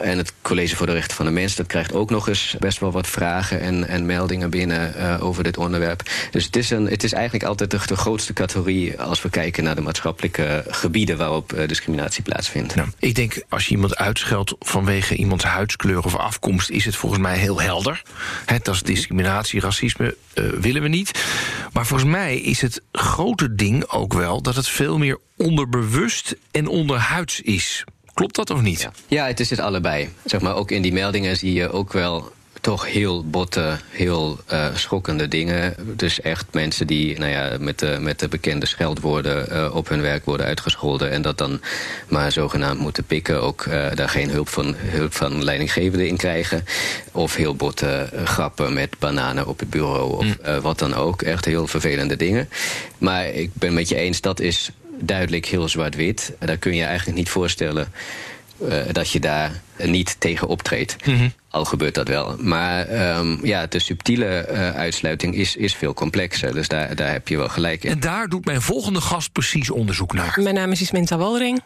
En 0.00 0.18
het 0.18 0.32
College 0.42 0.76
voor 0.76 0.86
de 0.86 0.92
Rechten 0.92 1.16
van 1.16 1.26
de 1.26 1.32
Mens 1.32 1.56
dat 1.56 1.66
krijgt 1.66 1.92
ook 1.92 2.10
nog 2.10 2.28
eens 2.28 2.56
best 2.58 2.78
wel 2.78 2.92
wat 2.92 3.06
vragen 3.06 3.60
en, 3.60 3.88
en 3.88 4.06
meldingen 4.06 4.50
binnen 4.50 4.94
eh, 4.94 5.24
over 5.24 5.42
dit 5.42 5.56
onderwerp. 5.56 6.02
Dus 6.30 6.44
het 6.44 6.56
is, 6.56 6.70
een, 6.70 6.86
het 6.86 7.04
is 7.04 7.12
eigenlijk 7.12 7.44
altijd 7.44 7.70
de, 7.70 7.96
grootste 7.96 8.32
categorie 8.32 9.00
als 9.00 9.22
we 9.22 9.30
kijken 9.30 9.64
naar 9.64 9.74
de 9.74 9.80
maatschappelijke 9.80 10.64
gebieden 10.68 11.16
waarop 11.16 11.52
eh, 11.52 11.68
discriminatie 11.68 12.22
plaatsvindt. 12.22 12.74
Nou, 12.74 12.88
ik 12.98 13.14
denk, 13.14 13.42
als 13.48 13.64
je 13.66 13.70
iemand 13.70 13.96
uitscheldt 13.96 14.54
vanwege 14.58 15.14
iemands 15.14 15.44
huidskleur 15.44 16.04
of 16.04 16.16
afkomst, 16.16 16.70
is 16.70 16.84
het 16.84 16.96
volgens 16.96 17.20
mij 17.20 17.38
heel 17.38 17.60
helder. 17.60 18.02
Hè, 18.46 18.58
dat 18.62 18.74
is 18.74 18.82
discriminatie, 18.82 19.60
racisme 19.60 20.16
eh, 20.34 20.44
willen 20.44 20.82
we 20.82 20.88
niet. 20.88 21.24
Maar 21.72 21.86
volgens 21.86 22.10
mij 22.10 22.36
is 22.36 22.60
het 22.60 22.82
grote 22.92 23.54
ding 23.54 23.88
ook 23.88 24.12
wel 24.12 24.42
dat 24.42 24.56
het 24.56 24.68
veel 24.68 24.98
meer 24.98 25.18
onderbewust 25.36 26.36
en 26.50 26.66
onderhuids 26.66 27.40
is. 27.40 27.84
Klopt 28.14 28.36
dat 28.36 28.50
of 28.50 28.60
niet? 28.60 28.88
Ja. 29.06 29.26
het 29.26 29.40
is 29.40 29.50
het 29.50 29.60
allebei. 29.60 30.08
Zeg 30.24 30.40
maar, 30.40 30.54
ook 30.54 30.70
in 30.70 30.82
die 30.82 30.92
meldingen 30.92 31.36
zie 31.36 31.52
je 31.52 31.70
ook 31.70 31.92
wel 31.92 32.32
toch 32.60 32.86
heel 32.86 33.24
botte, 33.24 33.78
heel 33.90 34.38
eh, 34.46 34.66
schokkende 34.74 35.28
dingen. 35.28 35.74
Dus 35.96 36.20
echt 36.20 36.46
mensen 36.52 36.86
die 36.86 37.18
nou 37.18 37.30
ja, 37.30 37.56
met, 37.60 37.78
de, 37.78 37.96
met 38.00 38.18
de 38.18 38.28
bekende 38.28 38.66
scheldwoorden 38.66 39.50
eh, 39.50 39.74
op 39.74 39.88
hun 39.88 40.00
werk 40.00 40.24
worden 40.24 40.46
uitgescholden... 40.46 41.10
en 41.10 41.22
dat 41.22 41.38
dan 41.38 41.60
maar 42.08 42.32
zogenaamd 42.32 42.80
moeten 42.80 43.04
pikken. 43.04 43.42
Ook 43.42 43.62
eh, 43.62 43.86
daar 43.94 44.08
geen 44.08 44.30
hulp 44.30 44.48
van, 44.48 44.74
hulp 44.76 45.14
van 45.14 45.44
leidinggevenden 45.44 46.08
in 46.08 46.16
krijgen. 46.16 46.64
Of 47.12 47.34
heel 47.34 47.54
botte 47.54 48.08
grappen 48.24 48.72
met 48.72 48.98
bananen 48.98 49.46
op 49.46 49.58
het 49.58 49.70
bureau 49.70 50.16
of 50.16 50.36
eh, 50.36 50.58
wat 50.58 50.78
dan 50.78 50.94
ook. 50.94 51.22
Echt 51.22 51.44
heel 51.44 51.66
vervelende 51.66 52.16
dingen. 52.16 52.48
Maar 52.98 53.26
ik 53.26 53.50
ben 53.52 53.74
met 53.74 53.88
je 53.88 53.96
eens, 53.96 54.20
dat 54.20 54.40
is 54.40 54.70
duidelijk 55.00 55.46
heel 55.46 55.68
zwart-wit. 55.68 56.32
Daar 56.38 56.56
kun 56.56 56.74
je 56.74 56.84
eigenlijk 56.84 57.18
niet 57.18 57.28
voorstellen 57.28 57.92
eh, 58.68 58.82
dat 58.92 59.10
je 59.10 59.20
daar 59.20 59.60
niet 59.84 60.16
tegen 60.18 60.48
optreedt. 60.48 60.96
Al 61.50 61.64
gebeurt 61.64 61.94
dat 61.94 62.08
wel. 62.08 62.36
Maar 62.38 62.86
ehm, 62.86 63.46
ja, 63.46 63.66
de 63.66 63.78
subtiele 63.78 64.26
eh, 64.26 64.74
uitsluiting 64.74 65.34
is, 65.34 65.56
is 65.56 65.74
veel 65.74 65.94
complexer. 65.94 66.54
Dus 66.54 66.68
daar, 66.68 66.96
daar 66.96 67.12
heb 67.12 67.28
je 67.28 67.36
wel 67.36 67.48
gelijk 67.48 67.84
in. 67.84 67.90
En 67.90 68.00
daar 68.00 68.28
doet 68.28 68.44
mijn 68.44 68.62
volgende 68.62 69.00
gast 69.00 69.32
precies 69.32 69.70
onderzoek 69.70 70.12
naar. 70.12 70.38
Mijn 70.42 70.54
naam 70.54 70.70
is 70.70 70.80
Isminta 70.80 71.16
Walring 71.16 71.62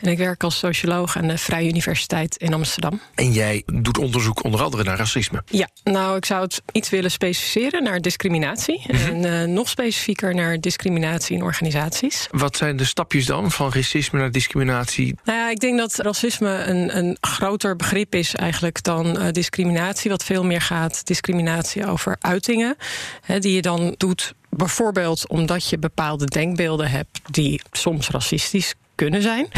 en 0.00 0.10
ik 0.10 0.18
werk 0.18 0.42
als 0.42 0.58
socioloog 0.58 1.16
aan 1.16 1.28
de 1.28 1.38
Vrije 1.38 1.68
Universiteit 1.68 2.36
in 2.36 2.54
Amsterdam. 2.54 3.00
En 3.14 3.32
jij 3.32 3.62
doet 3.66 3.98
onderzoek 3.98 4.44
onder 4.44 4.62
andere 4.62 4.84
naar 4.84 4.96
racisme. 4.96 5.42
Ja, 5.46 5.68
nou, 5.84 6.16
ik 6.16 6.24
zou 6.24 6.42
het 6.42 6.62
iets 6.72 6.90
willen 6.90 7.10
specificeren 7.10 7.82
naar 7.82 8.00
discriminatie. 8.00 8.84
En 8.86 9.24
eh, 9.24 9.48
nog 9.48 9.68
specifieker 9.68 10.34
naar 10.34 10.60
discriminatie 10.60 11.36
in 11.36 11.42
organisaties. 11.42 12.28
Wat 12.30 12.56
zijn 12.56 12.76
de 12.76 12.84
stapjes 12.84 13.26
dan 13.26 13.50
van 13.50 13.72
racisme 13.72 14.18
naar 14.18 14.30
discriminatie? 14.30 15.14
Nou 15.24 15.38
ja, 15.38 15.50
ik 15.50 15.60
denk 15.60 15.78
dat 15.78 15.96
racisme 15.96 16.64
een, 16.64 16.96
een 16.96 17.16
groter 17.52 17.76
begrip 17.76 18.14
is 18.14 18.34
eigenlijk 18.34 18.82
dan 18.82 19.18
eh, 19.18 19.32
discriminatie. 19.32 20.10
Wat 20.10 20.24
veel 20.24 20.44
meer 20.44 20.60
gaat 20.60 21.06
discriminatie 21.06 21.86
over 21.86 22.16
uitingen. 22.20 22.76
Hè, 23.22 23.38
die 23.38 23.54
je 23.54 23.62
dan 23.62 23.94
doet 23.96 24.34
bijvoorbeeld 24.50 25.28
omdat 25.28 25.68
je 25.68 25.78
bepaalde 25.78 26.24
denkbeelden 26.24 26.90
hebt 26.90 27.20
die 27.30 27.60
soms 27.72 28.08
racistisch 28.08 28.74
kunnen 28.94 29.22
zijn. 29.22 29.48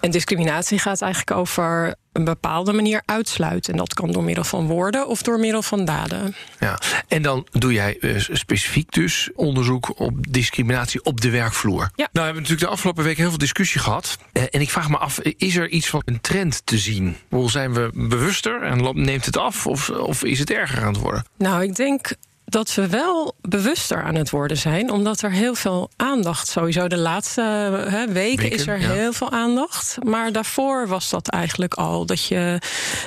En 0.00 0.10
discriminatie 0.10 0.78
gaat 0.78 1.02
eigenlijk 1.02 1.38
over 1.38 1.94
een 2.12 2.24
bepaalde 2.24 2.72
manier 2.72 3.02
uitsluiten. 3.04 3.72
En 3.72 3.78
dat 3.78 3.94
kan 3.94 4.12
door 4.12 4.22
middel 4.24 4.44
van 4.44 4.66
woorden 4.66 5.08
of 5.08 5.22
door 5.22 5.38
middel 5.38 5.62
van 5.62 5.84
daden. 5.84 6.34
Ja. 6.60 6.78
En 7.08 7.22
dan 7.22 7.46
doe 7.50 7.72
jij 7.72 7.98
eh, 7.98 8.18
specifiek 8.18 8.92
dus 8.92 9.30
onderzoek 9.34 10.00
op 10.00 10.32
discriminatie 10.32 11.04
op 11.04 11.20
de 11.20 11.30
werkvloer. 11.30 11.90
Nou, 11.96 12.08
we 12.12 12.20
hebben 12.20 12.42
natuurlijk 12.42 12.68
de 12.68 12.74
afgelopen 12.74 13.04
week 13.04 13.16
heel 13.16 13.28
veel 13.28 13.38
discussie 13.38 13.80
gehad. 13.80 14.18
Eh, 14.32 14.42
En 14.50 14.60
ik 14.60 14.70
vraag 14.70 14.88
me 14.88 14.96
af, 14.96 15.20
is 15.20 15.56
er 15.56 15.68
iets 15.68 15.88
van 15.88 16.02
een 16.04 16.20
trend 16.20 16.62
te 16.64 16.78
zien? 16.78 17.16
Hoe 17.28 17.50
zijn 17.50 17.72
we 17.74 17.90
bewuster 17.94 18.62
en 18.62 19.02
neemt 19.04 19.24
het 19.24 19.36
af? 19.36 19.66
Of, 19.66 19.90
of 19.90 20.24
is 20.24 20.38
het 20.38 20.50
erger 20.50 20.80
aan 20.82 20.92
het 20.92 21.02
worden? 21.02 21.24
Nou, 21.38 21.62
ik 21.62 21.76
denk 21.76 22.12
dat 22.48 22.74
we 22.74 22.88
wel 22.88 23.34
bewuster 23.40 24.02
aan 24.02 24.14
het 24.14 24.30
worden 24.30 24.56
zijn, 24.56 24.90
omdat 24.90 25.22
er 25.22 25.30
heel 25.30 25.54
veel 25.54 25.90
aandacht, 25.96 26.48
sowieso 26.48 26.88
de 26.88 26.98
laatste 26.98 27.40
hè, 27.88 28.06
weken, 28.12 28.12
Weken, 28.12 28.50
is 28.50 28.66
er 28.66 28.80
ja. 28.80 28.92
heel 28.92 29.12
veel 29.12 29.30
aandacht. 29.30 29.96
Maar 30.04 30.32
daarvoor 30.32 30.88
was 30.88 31.10
dat 31.10 31.28
eigenlijk 31.28 31.74
al 31.74 32.06
dat 32.06 32.24
je 32.24 32.58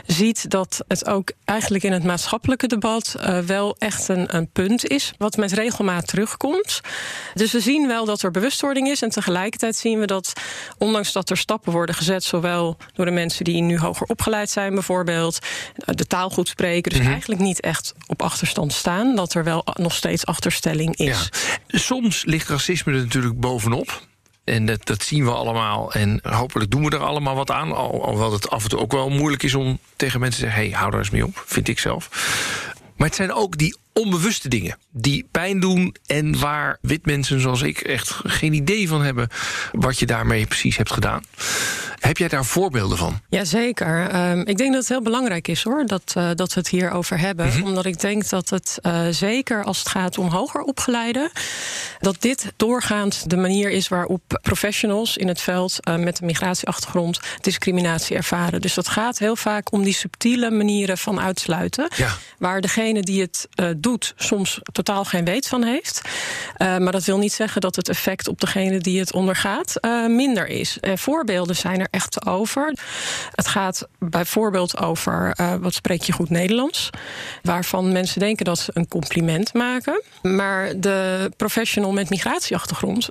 ziet 0.06 0.50
dat 0.50 0.84
het 0.88 1.08
ook 1.08 1.32
eigenlijk 1.46 1.84
in 1.84 1.92
het 1.92 2.04
maatschappelijke 2.04 2.68
debat 2.68 3.16
eh, 3.20 3.40
wel 3.40 3.76
echt 3.78 4.08
een, 4.08 4.36
een 4.36 4.50
punt 4.52 4.88
is, 4.88 5.14
wat 5.18 5.38
met 5.38 5.52
regelmaat 5.52 6.08
terugkomt. 6.08 6.82
Dus 7.34 7.52
we 7.52 7.60
zien 7.60 7.88
wel 7.88 8.06
dat 8.06 8.22
er 8.22 8.32
bewustwording 8.32 8.88
is 8.88 9.02
en 9.02 9.10
tegelijkertijd 9.10 9.76
zien 9.76 10.00
we 10.00 10.06
dat, 10.06 10.34
ondanks 10.78 11.12
dat 11.12 11.30
er 11.30 11.38
stappen 11.38 11.72
worden 11.72 11.96
gezet, 11.96 12.24
zowel 12.24 12.78
door 12.94 13.06
de 13.06 13.12
mensen 13.12 13.44
die 13.44 13.62
nu 13.62 13.80
hoger 13.80 14.08
opgeleid 14.08 14.50
zijn, 14.50 14.74
bijvoorbeeld, 14.74 15.40
eh, 15.76 15.96
de 15.96 16.06
taal 16.06 16.30
goed 16.30 16.48
spreken, 16.48 16.92
dus 16.92 17.08
eigenlijk 17.08 17.42
niet 17.42 17.60
echt 17.60 17.94
op 18.08 18.22
achterstand 18.22 18.74
staan, 18.74 19.16
dat 19.16 19.29
er 19.36 19.44
wel 19.44 19.66
nog 19.74 19.94
steeds 19.94 20.26
achterstelling 20.26 20.96
is. 20.96 21.30
Ja. 21.68 21.80
Soms 21.80 22.26
ligt 22.26 22.50
racisme 22.50 22.94
er 22.94 23.00
natuurlijk 23.00 23.40
bovenop. 23.40 24.08
En 24.44 24.66
dat, 24.66 24.86
dat 24.86 25.04
zien 25.04 25.24
we 25.24 25.32
allemaal. 25.32 25.94
En 25.94 26.20
hopelijk 26.24 26.72
doen 26.72 26.84
we 26.84 26.90
er 26.90 27.04
allemaal 27.04 27.36
wat 27.36 27.52
aan. 27.52 27.76
Al, 27.76 28.04
alhoewel 28.04 28.32
het 28.32 28.50
af 28.50 28.64
en 28.64 28.70
toe 28.70 28.80
ook 28.80 28.92
wel 28.92 29.10
moeilijk 29.10 29.44
is 29.44 29.56
om 29.56 29.80
tegen 29.96 30.20
mensen 30.20 30.40
te 30.40 30.46
zeggen: 30.46 30.66
hey, 30.66 30.80
hou 30.80 30.92
daar 30.92 31.00
eens 31.00 31.10
mee 31.10 31.26
op, 31.26 31.44
vind 31.46 31.68
ik 31.68 31.80
zelf. 31.80 32.10
Maar 32.98 33.08
het 33.08 33.18
zijn 33.18 33.34
ook 33.34 33.58
die 33.58 33.76
onbewuste 33.94 34.50
dingen 34.50 34.78
die 34.92 35.28
pijn 35.32 35.60
doen 35.60 35.96
en 36.06 36.40
waar 36.40 36.78
wit 36.82 37.06
mensen 37.06 37.40
zoals 37.40 37.62
ik 37.62 37.80
echt 37.80 38.20
geen 38.24 38.54
idee 38.54 38.88
van 38.88 39.02
hebben 39.02 39.30
wat 39.72 40.00
je 40.00 40.06
daarmee 40.06 40.46
precies 40.46 40.78
hebt 40.78 40.92
gedaan. 40.92 41.24
Heb 42.00 42.18
jij 42.18 42.28
daar 42.28 42.46
voorbeelden 42.46 42.98
van? 42.98 43.20
Jazeker. 43.30 44.16
Um, 44.32 44.40
ik 44.40 44.58
denk 44.58 44.72
dat 44.72 44.80
het 44.80 44.90
heel 44.90 45.02
belangrijk 45.02 45.48
is 45.48 45.64
hoor, 45.64 45.86
dat, 45.86 46.14
uh, 46.18 46.30
dat 46.36 46.54
we 46.54 46.60
het 46.60 46.70
hierover 46.70 47.20
hebben. 47.20 47.48
Mhm. 47.48 47.64
Omdat 47.64 47.86
ik 47.86 48.00
denk 48.00 48.30
dat 48.30 48.50
het 48.50 48.80
uh, 48.82 49.02
zeker 49.10 49.64
als 49.64 49.80
het 49.80 49.88
gaat 49.88 50.18
om 50.18 50.28
hoger 50.28 50.62
opgeleiden, 50.62 51.32
dat 52.00 52.16
dit 52.20 52.52
doorgaand 52.56 53.30
de 53.30 53.38
manier 53.38 53.70
is 53.70 53.88
waarop 53.88 54.40
professionals 54.42 55.18
in 55.18 55.28
het 55.28 55.42
veld 55.42 55.78
uh, 55.88 55.96
met 55.96 56.20
een 56.20 56.26
migratieachtergrond 56.26 57.20
discriminatie 57.42 58.16
ervaren. 58.16 58.62
Dus 58.62 58.74
dat 58.74 58.88
gaat 58.88 59.20
heel 59.20 59.36
vaak 59.36 59.72
om 59.72 59.84
die 59.84 59.94
subtiele 59.94 60.52
manieren 60.52 60.98
van 60.98 61.20
uitsluiten. 61.20 61.92
Ja. 61.96 62.10
Waar 62.38 62.62
degene 62.62 63.02
die 63.02 63.22
het 63.22 63.48
doet 63.78 64.14
soms 64.18 64.60
totaal 64.72 65.06
geen 65.06 65.26
weet 65.26 65.48
van 65.48 65.64
heeft. 65.64 66.02
maar 66.58 66.92
dat 66.92 67.04
wil 67.04 67.18
niet 67.18 67.34
zeggen 67.34 67.62
dat 67.62 67.76
het 67.76 67.90
effect 67.90 68.28
op 68.28 68.40
degene 68.40 68.78
die 68.78 69.00
het 69.00 69.14
ondergaat 69.14 69.80
minder 70.08 70.48
is. 70.48 70.78
En 70.80 70.98
voorbeelden 70.98 71.56
zijn 71.56 71.80
er 71.80 71.88
echt 71.90 72.26
over. 72.26 72.74
Het 73.32 73.48
gaat 73.48 73.88
bijvoorbeeld 74.00 74.78
over 74.78 75.38
uh, 75.42 75.54
wat 75.56 75.74
spreek 75.74 76.02
je 76.02 76.12
goed 76.12 76.30
Nederlands. 76.30 76.90
Waarvan 77.42 77.92
mensen 77.92 78.20
denken 78.20 78.46
dat 78.46 78.60
ze 78.60 78.72
een 78.74 78.88
compliment 78.88 79.54
maken. 79.54 80.04
Maar 80.22 80.80
de 80.80 81.32
professional 81.38 81.92
met 81.92 82.10
migratieachtergrond, 82.10 83.10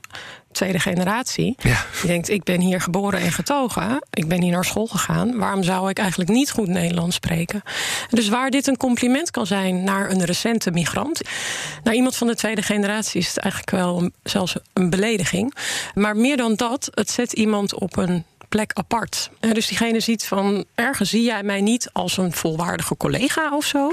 tweede 0.52 0.78
generatie, 0.78 1.54
ja. 1.58 1.84
die 2.00 2.10
denkt: 2.10 2.28
ik 2.28 2.44
ben 2.44 2.60
hier 2.60 2.80
geboren 2.80 3.20
en 3.20 3.32
getogen. 3.32 4.02
Ik 4.10 4.28
ben 4.28 4.42
hier 4.42 4.52
naar 4.52 4.64
school 4.64 4.86
gegaan. 4.86 5.38
Waarom 5.38 5.62
zou 5.62 5.90
ik 5.90 5.98
eigenlijk 5.98 6.30
niet 6.30 6.50
goed 6.50 6.68
Nederlands 6.68 7.16
spreken? 7.16 7.62
Dus 8.10 8.28
waar 8.28 8.50
dit 8.50 8.66
een 8.66 8.76
compliment 8.76 9.30
kan 9.30 9.46
zijn 9.46 9.84
naar 9.84 10.10
een 10.10 10.24
recente 10.24 10.70
migrant, 10.70 11.20
naar 11.82 11.94
iemand 11.94 12.16
van 12.16 12.26
de 12.26 12.34
tweede 12.34 12.62
generatie, 12.62 13.20
is 13.20 13.28
het 13.28 13.38
eigenlijk 13.38 13.72
wel 13.72 14.10
zelfs 14.22 14.56
een 14.72 14.90
belediging. 14.90 15.54
Maar 15.94 16.16
meer 16.16 16.36
dan 16.36 16.54
dat, 16.54 16.88
het 16.94 17.10
zet 17.10 17.32
iemand 17.32 17.74
op 17.74 17.96
een 17.96 18.24
plek 18.48 18.72
apart. 18.72 19.30
Dus 19.40 19.66
diegene 19.66 20.00
ziet 20.00 20.24
van 20.24 20.64
ergens 20.74 21.10
zie 21.10 21.22
jij 21.22 21.42
mij 21.42 21.60
niet 21.60 21.90
als 21.92 22.16
een 22.16 22.32
volwaardige 22.32 22.96
collega 22.96 23.56
of 23.56 23.64
zo. 23.64 23.90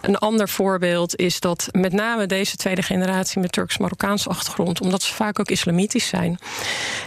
Een 0.00 0.18
ander 0.18 0.48
voorbeeld 0.48 1.16
is 1.16 1.40
dat 1.40 1.68
met 1.72 1.92
name 1.92 2.26
deze 2.26 2.56
tweede 2.56 2.82
generatie 2.82 3.40
met 3.40 3.52
Turks-Marokkaanse 3.52 4.28
achtergrond, 4.28 4.80
omdat 4.80 5.02
ze 5.02 5.14
vaak 5.14 5.40
ook 5.40 5.50
islamitisch 5.50 6.08
zijn, 6.08 6.38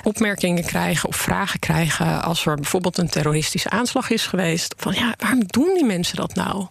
opmerkingen 0.04 0.66
krijgen 0.66 1.10
of 1.10 1.16
vragen 1.16 1.60
krijgen 1.60 2.24
als 2.24 2.46
er 2.46 2.56
bijvoorbeeld 2.56 2.98
een 2.98 3.10
terroristische 3.10 3.70
aanslag 3.70 4.10
is 4.10 4.26
geweest. 4.28 4.74
Van 4.78 4.94
ja, 4.94 5.14
waarom 5.18 5.44
doen 5.46 5.74
die 5.74 5.86
mensen 5.86 6.16
dat 6.16 6.34
nou? 6.34 6.68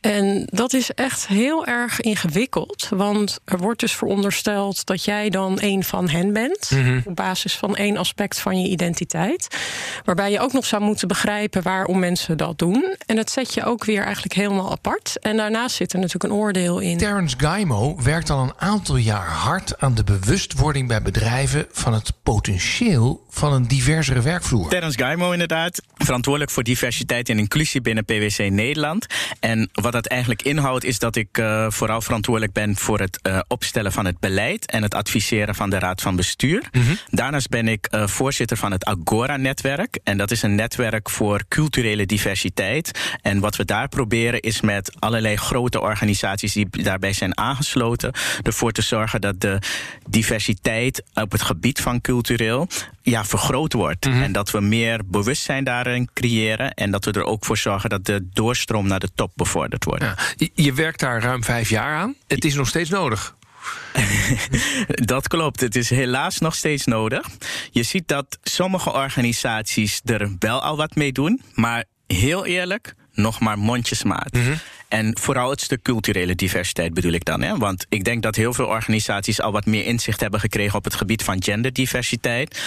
En 0.00 0.48
dat 0.50 0.72
is 0.72 0.90
echt 0.90 1.26
heel 1.26 1.66
erg 1.66 2.00
ingewikkeld. 2.00 2.88
Want 2.90 3.38
er 3.44 3.58
wordt 3.58 3.80
dus 3.80 3.92
verondersteld 3.92 4.86
dat 4.86 5.04
jij 5.04 5.30
dan 5.30 5.58
een 5.60 5.84
van 5.84 6.08
hen 6.08 6.32
bent. 6.32 6.70
Mhm. 6.70 7.00
Op 7.04 7.16
basis 7.16 7.56
van 7.56 7.76
één 7.76 7.96
aspect 7.96 8.38
van 8.38 8.60
je 8.60 8.68
identiteit. 8.68 9.56
Waarbij 10.04 10.30
je 10.30 10.40
ook 10.40 10.52
nog 10.52 10.66
zou 10.66 10.82
moeten 10.82 11.08
begrijpen 11.08 11.62
waarom 11.62 11.98
mensen 11.98 12.36
dat 12.36 12.58
doen. 12.58 12.96
En 13.06 13.16
dat 13.16 13.30
zet 13.30 13.54
je 13.54 13.64
ook 13.64 13.84
weer 13.84 14.02
eigenlijk 14.02 14.34
helemaal 14.34 14.70
apart. 14.70 15.18
En 15.20 15.36
daarnaast 15.36 15.76
zit 15.76 15.92
er 15.92 15.98
natuurlijk 15.98 16.32
een 16.32 16.38
oordeel 16.38 16.78
in. 16.78 16.98
Terence 16.98 17.36
Gaimo 17.38 17.96
werkt 18.02 18.30
al 18.30 18.42
een 18.42 18.52
aantal 18.56 18.96
jaar 18.96 19.28
hard 19.28 19.80
aan 19.80 19.94
de 19.94 20.04
bewustwording 20.04 20.88
bij 20.88 21.02
bedrijven 21.02 21.66
van 21.72 21.94
het 21.94 22.12
potentieel 22.22 23.26
van 23.30 23.52
een 23.52 23.68
diversere 23.68 24.20
werkvloer. 24.20 24.68
Terence 24.68 24.98
Gaimo 24.98 25.32
inderdaad, 25.32 25.82
verantwoordelijk 25.96 26.52
voor 26.52 26.62
diversiteit 26.62 27.28
en 27.28 27.38
inclusie 27.38 27.80
binnen 27.80 28.04
PwC 28.04 28.50
Nederland. 28.50 29.06
En 29.40 29.68
wat 29.72 29.87
dat 29.90 30.06
eigenlijk 30.06 30.42
inhoudt 30.42 30.84
is 30.84 30.98
dat 30.98 31.16
ik 31.16 31.38
uh, 31.38 31.66
vooral 31.70 32.00
verantwoordelijk 32.00 32.52
ben 32.52 32.76
voor 32.76 33.00
het 33.00 33.18
uh, 33.22 33.38
opstellen 33.48 33.92
van 33.92 34.04
het 34.04 34.18
beleid 34.18 34.70
en 34.70 34.82
het 34.82 34.94
adviseren 34.94 35.54
van 35.54 35.70
de 35.70 35.78
Raad 35.78 36.02
van 36.02 36.16
Bestuur. 36.16 36.62
Mhm. 36.72 36.94
Daarnaast 37.10 37.48
ben 37.48 37.68
ik 37.68 37.88
uh, 37.90 38.06
voorzitter 38.06 38.56
van 38.56 38.72
het 38.72 38.84
Agora-netwerk. 38.84 39.98
En 40.04 40.16
dat 40.16 40.30
is 40.30 40.42
een 40.42 40.54
netwerk 40.54 41.10
voor 41.10 41.44
culturele 41.48 42.06
diversiteit. 42.06 43.16
En 43.22 43.40
wat 43.40 43.56
we 43.56 43.64
daar 43.64 43.88
proberen 43.88 44.40
is 44.40 44.60
met 44.60 44.92
allerlei 44.98 45.36
grote 45.36 45.80
organisaties 45.80 46.52
die 46.52 46.68
daarbij 46.70 47.12
zijn 47.12 47.38
aangesloten, 47.38 48.12
ervoor 48.42 48.72
te 48.72 48.82
zorgen 48.82 49.20
dat 49.20 49.40
de 49.40 49.58
diversiteit 50.08 51.02
op 51.14 51.32
het 51.32 51.42
gebied 51.42 51.80
van 51.80 52.00
cultureel 52.00 52.68
ja, 53.10 53.24
vergroot 53.24 53.72
wordt. 53.72 54.06
Mhm. 54.06 54.22
En 54.22 54.32
dat 54.32 54.50
we 54.50 54.60
meer 54.60 55.00
bewustzijn 55.06 55.64
daarin 55.64 56.08
creëren. 56.12 56.74
En 56.74 56.90
dat 56.90 57.04
we 57.04 57.12
er 57.12 57.24
ook 57.24 57.44
voor 57.44 57.56
zorgen 57.56 57.90
dat 57.90 58.04
de 58.04 58.28
doorstroom 58.32 58.86
naar 58.86 59.00
de 59.00 59.10
top 59.14 59.32
bevorderd 59.34 59.84
wordt. 59.84 60.02
Ja, 60.02 60.16
je, 60.36 60.50
je 60.54 60.72
werkt 60.72 61.00
daar 61.00 61.22
ruim 61.22 61.44
vijf 61.44 61.68
jaar 61.70 61.96
aan. 61.96 62.14
Het 62.26 62.44
is 62.44 62.54
nog 62.54 62.68
steeds 62.68 62.90
nodig. 62.90 63.36
dat 65.14 65.28
klopt. 65.28 65.60
Het 65.60 65.76
is 65.76 65.90
helaas 65.90 66.38
nog 66.38 66.54
steeds 66.54 66.84
nodig. 66.84 67.26
Je 67.70 67.82
ziet 67.82 68.08
dat 68.08 68.38
sommige 68.42 68.92
organisaties 68.92 70.00
er 70.04 70.36
wel 70.38 70.62
al 70.62 70.76
wat 70.76 70.94
mee 70.94 71.12
doen. 71.12 71.42
Maar 71.54 71.84
heel 72.06 72.46
eerlijk, 72.46 72.94
nog 73.12 73.40
maar 73.40 73.58
mondjesmaat. 73.58 74.32
Mhm. 74.32 74.54
En 74.88 75.18
vooral 75.18 75.50
het 75.50 75.60
stuk 75.60 75.82
culturele 75.82 76.34
diversiteit 76.34 76.94
bedoel 76.94 77.12
ik 77.12 77.24
dan. 77.24 77.42
Hè? 77.42 77.56
Want 77.56 77.86
ik 77.88 78.04
denk 78.04 78.22
dat 78.22 78.36
heel 78.36 78.52
veel 78.52 78.66
organisaties 78.66 79.40
al 79.40 79.52
wat 79.52 79.66
meer 79.66 79.84
inzicht 79.84 80.20
hebben 80.20 80.40
gekregen 80.40 80.78
op 80.78 80.84
het 80.84 80.94
gebied 80.94 81.22
van 81.22 81.42
genderdiversiteit. 81.42 82.60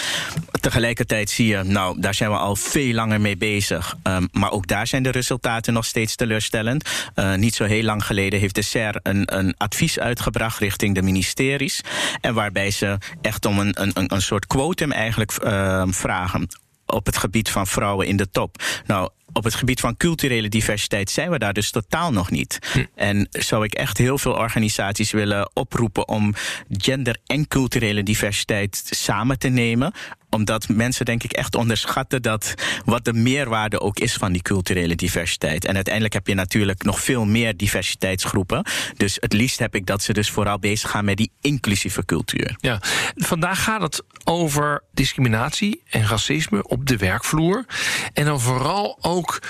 Tegelijkertijd 0.60 1.30
zie 1.30 1.46
je, 1.46 1.62
nou, 1.62 2.00
daar 2.00 2.14
zijn 2.14 2.30
we 2.30 2.36
al 2.36 2.56
veel 2.56 2.92
langer 2.92 3.20
mee 3.20 3.36
bezig. 3.36 3.96
Um, 4.02 4.28
maar 4.32 4.50
ook 4.50 4.66
daar 4.66 4.86
zijn 4.86 5.02
de 5.02 5.10
resultaten 5.10 5.72
nog 5.72 5.84
steeds 5.84 6.16
teleurstellend. 6.16 6.88
Uh, 7.14 7.34
niet 7.34 7.54
zo 7.54 7.64
heel 7.64 7.82
lang 7.82 8.04
geleden 8.04 8.40
heeft 8.40 8.54
de 8.54 8.62
SER 8.62 9.00
een, 9.02 9.38
een 9.38 9.54
advies 9.56 9.98
uitgebracht 9.98 10.58
richting 10.58 10.94
de 10.94 11.02
ministeries. 11.02 11.80
En 12.20 12.34
waarbij 12.34 12.70
ze 12.70 12.98
echt 13.20 13.44
om 13.44 13.58
een, 13.58 13.74
een, 13.80 14.14
een 14.14 14.22
soort 14.22 14.46
quotum 14.46 14.92
eigenlijk 14.92 15.38
uh, 15.44 15.84
vragen 15.88 16.48
op 16.86 17.06
het 17.06 17.16
gebied 17.16 17.50
van 17.50 17.66
vrouwen 17.66 18.06
in 18.06 18.16
de 18.16 18.30
top. 18.30 18.62
Nou, 18.86 19.10
op 19.32 19.44
het 19.44 19.54
gebied 19.54 19.80
van 19.80 19.96
culturele 19.96 20.48
diversiteit 20.48 21.10
zijn 21.10 21.30
we 21.30 21.38
daar 21.38 21.52
dus 21.52 21.70
totaal 21.70 22.12
nog 22.12 22.30
niet. 22.30 22.58
Hm. 22.72 22.84
En 22.94 23.26
zou 23.30 23.64
ik 23.64 23.74
echt 23.74 23.98
heel 23.98 24.18
veel 24.18 24.32
organisaties 24.32 25.10
willen 25.10 25.50
oproepen 25.54 26.08
om 26.08 26.34
gender 26.70 27.16
en 27.26 27.48
culturele 27.48 28.02
diversiteit 28.02 28.82
samen 28.90 29.38
te 29.38 29.48
nemen 29.48 29.92
omdat 30.34 30.68
mensen 30.68 31.04
denk 31.04 31.22
ik 31.22 31.32
echt 31.32 31.54
onderschatten 31.54 32.22
dat 32.22 32.54
wat 32.84 33.04
de 33.04 33.12
meerwaarde 33.12 33.80
ook 33.80 33.98
is 33.98 34.14
van 34.14 34.32
die 34.32 34.42
culturele 34.42 34.94
diversiteit. 34.94 35.64
En 35.64 35.74
uiteindelijk 35.74 36.14
heb 36.14 36.26
je 36.26 36.34
natuurlijk 36.34 36.82
nog 36.82 37.00
veel 37.00 37.24
meer 37.24 37.56
diversiteitsgroepen. 37.56 38.66
Dus 38.96 39.16
het 39.20 39.32
liefst 39.32 39.58
heb 39.58 39.74
ik 39.74 39.86
dat 39.86 40.02
ze 40.02 40.12
dus 40.12 40.30
vooral 40.30 40.58
bezig 40.58 40.90
gaan 40.90 41.04
met 41.04 41.16
die 41.16 41.30
inclusieve 41.40 42.04
cultuur. 42.04 42.56
Ja, 42.60 42.78
vandaag 43.14 43.62
gaat 43.62 43.82
het 43.82 44.02
over 44.24 44.82
discriminatie 44.92 45.82
en 45.90 46.06
racisme 46.06 46.68
op 46.68 46.86
de 46.86 46.96
werkvloer. 46.96 47.64
En 48.12 48.24
dan 48.24 48.40
vooral 48.40 48.98
ook 49.00 49.42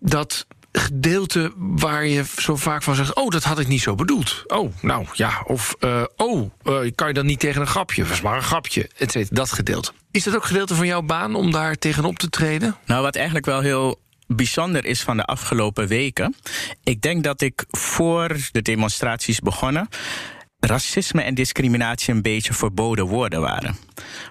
dat 0.00 0.46
gedeelte 0.72 1.52
waar 1.56 2.06
je 2.06 2.24
zo 2.36 2.56
vaak 2.56 2.82
van 2.82 2.94
zegt: 2.94 3.14
Oh, 3.14 3.28
dat 3.28 3.44
had 3.44 3.58
ik 3.58 3.68
niet 3.68 3.80
zo 3.80 3.94
bedoeld. 3.94 4.42
Oh, 4.46 4.72
nou 4.80 5.06
ja. 5.12 5.42
Of 5.46 5.74
uh, 5.80 6.02
oh, 6.16 6.50
uh, 6.64 6.90
kan 6.94 7.08
je 7.08 7.14
dan 7.14 7.26
niet 7.26 7.40
tegen 7.40 7.60
een 7.60 7.66
grapje? 7.66 8.04
Was 8.04 8.20
maar 8.20 8.36
een 8.36 8.42
grapje. 8.42 8.90
Et 8.96 9.10
cetera, 9.10 9.36
dat 9.36 9.52
gedeelte. 9.52 9.92
Is 10.10 10.24
dat 10.24 10.34
ook 10.34 10.44
gedeelte 10.44 10.74
van 10.74 10.86
jouw 10.86 11.02
baan 11.02 11.34
om 11.34 11.50
daar 11.50 11.76
tegenop 11.76 12.18
te 12.18 12.28
treden? 12.28 12.76
Nou, 12.86 13.02
wat 13.02 13.16
eigenlijk 13.16 13.46
wel 13.46 13.60
heel 13.60 14.00
bijzonder 14.26 14.84
is 14.84 15.00
van 15.00 15.16
de 15.16 15.24
afgelopen 15.24 15.86
weken. 15.88 16.36
Ik 16.82 17.00
denk 17.02 17.24
dat 17.24 17.40
ik 17.40 17.64
voor 17.70 18.36
de 18.52 18.62
demonstraties 18.62 19.40
begonnen 19.40 19.88
racisme 20.66 21.22
en 21.22 21.34
discriminatie 21.34 22.14
een 22.14 22.22
beetje 22.22 22.52
verboden 22.52 23.06
woorden 23.06 23.40
waren. 23.40 23.76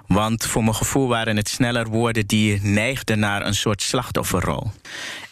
Want 0.07 0.45
voor 0.45 0.63
mijn 0.63 0.75
gevoel 0.75 1.07
waren 1.07 1.37
het 1.37 1.49
sneller 1.49 1.87
woorden 1.87 2.27
die 2.27 2.61
neigden 2.61 3.19
naar 3.19 3.45
een 3.45 3.55
soort 3.55 3.81
slachtofferrol. 3.81 4.71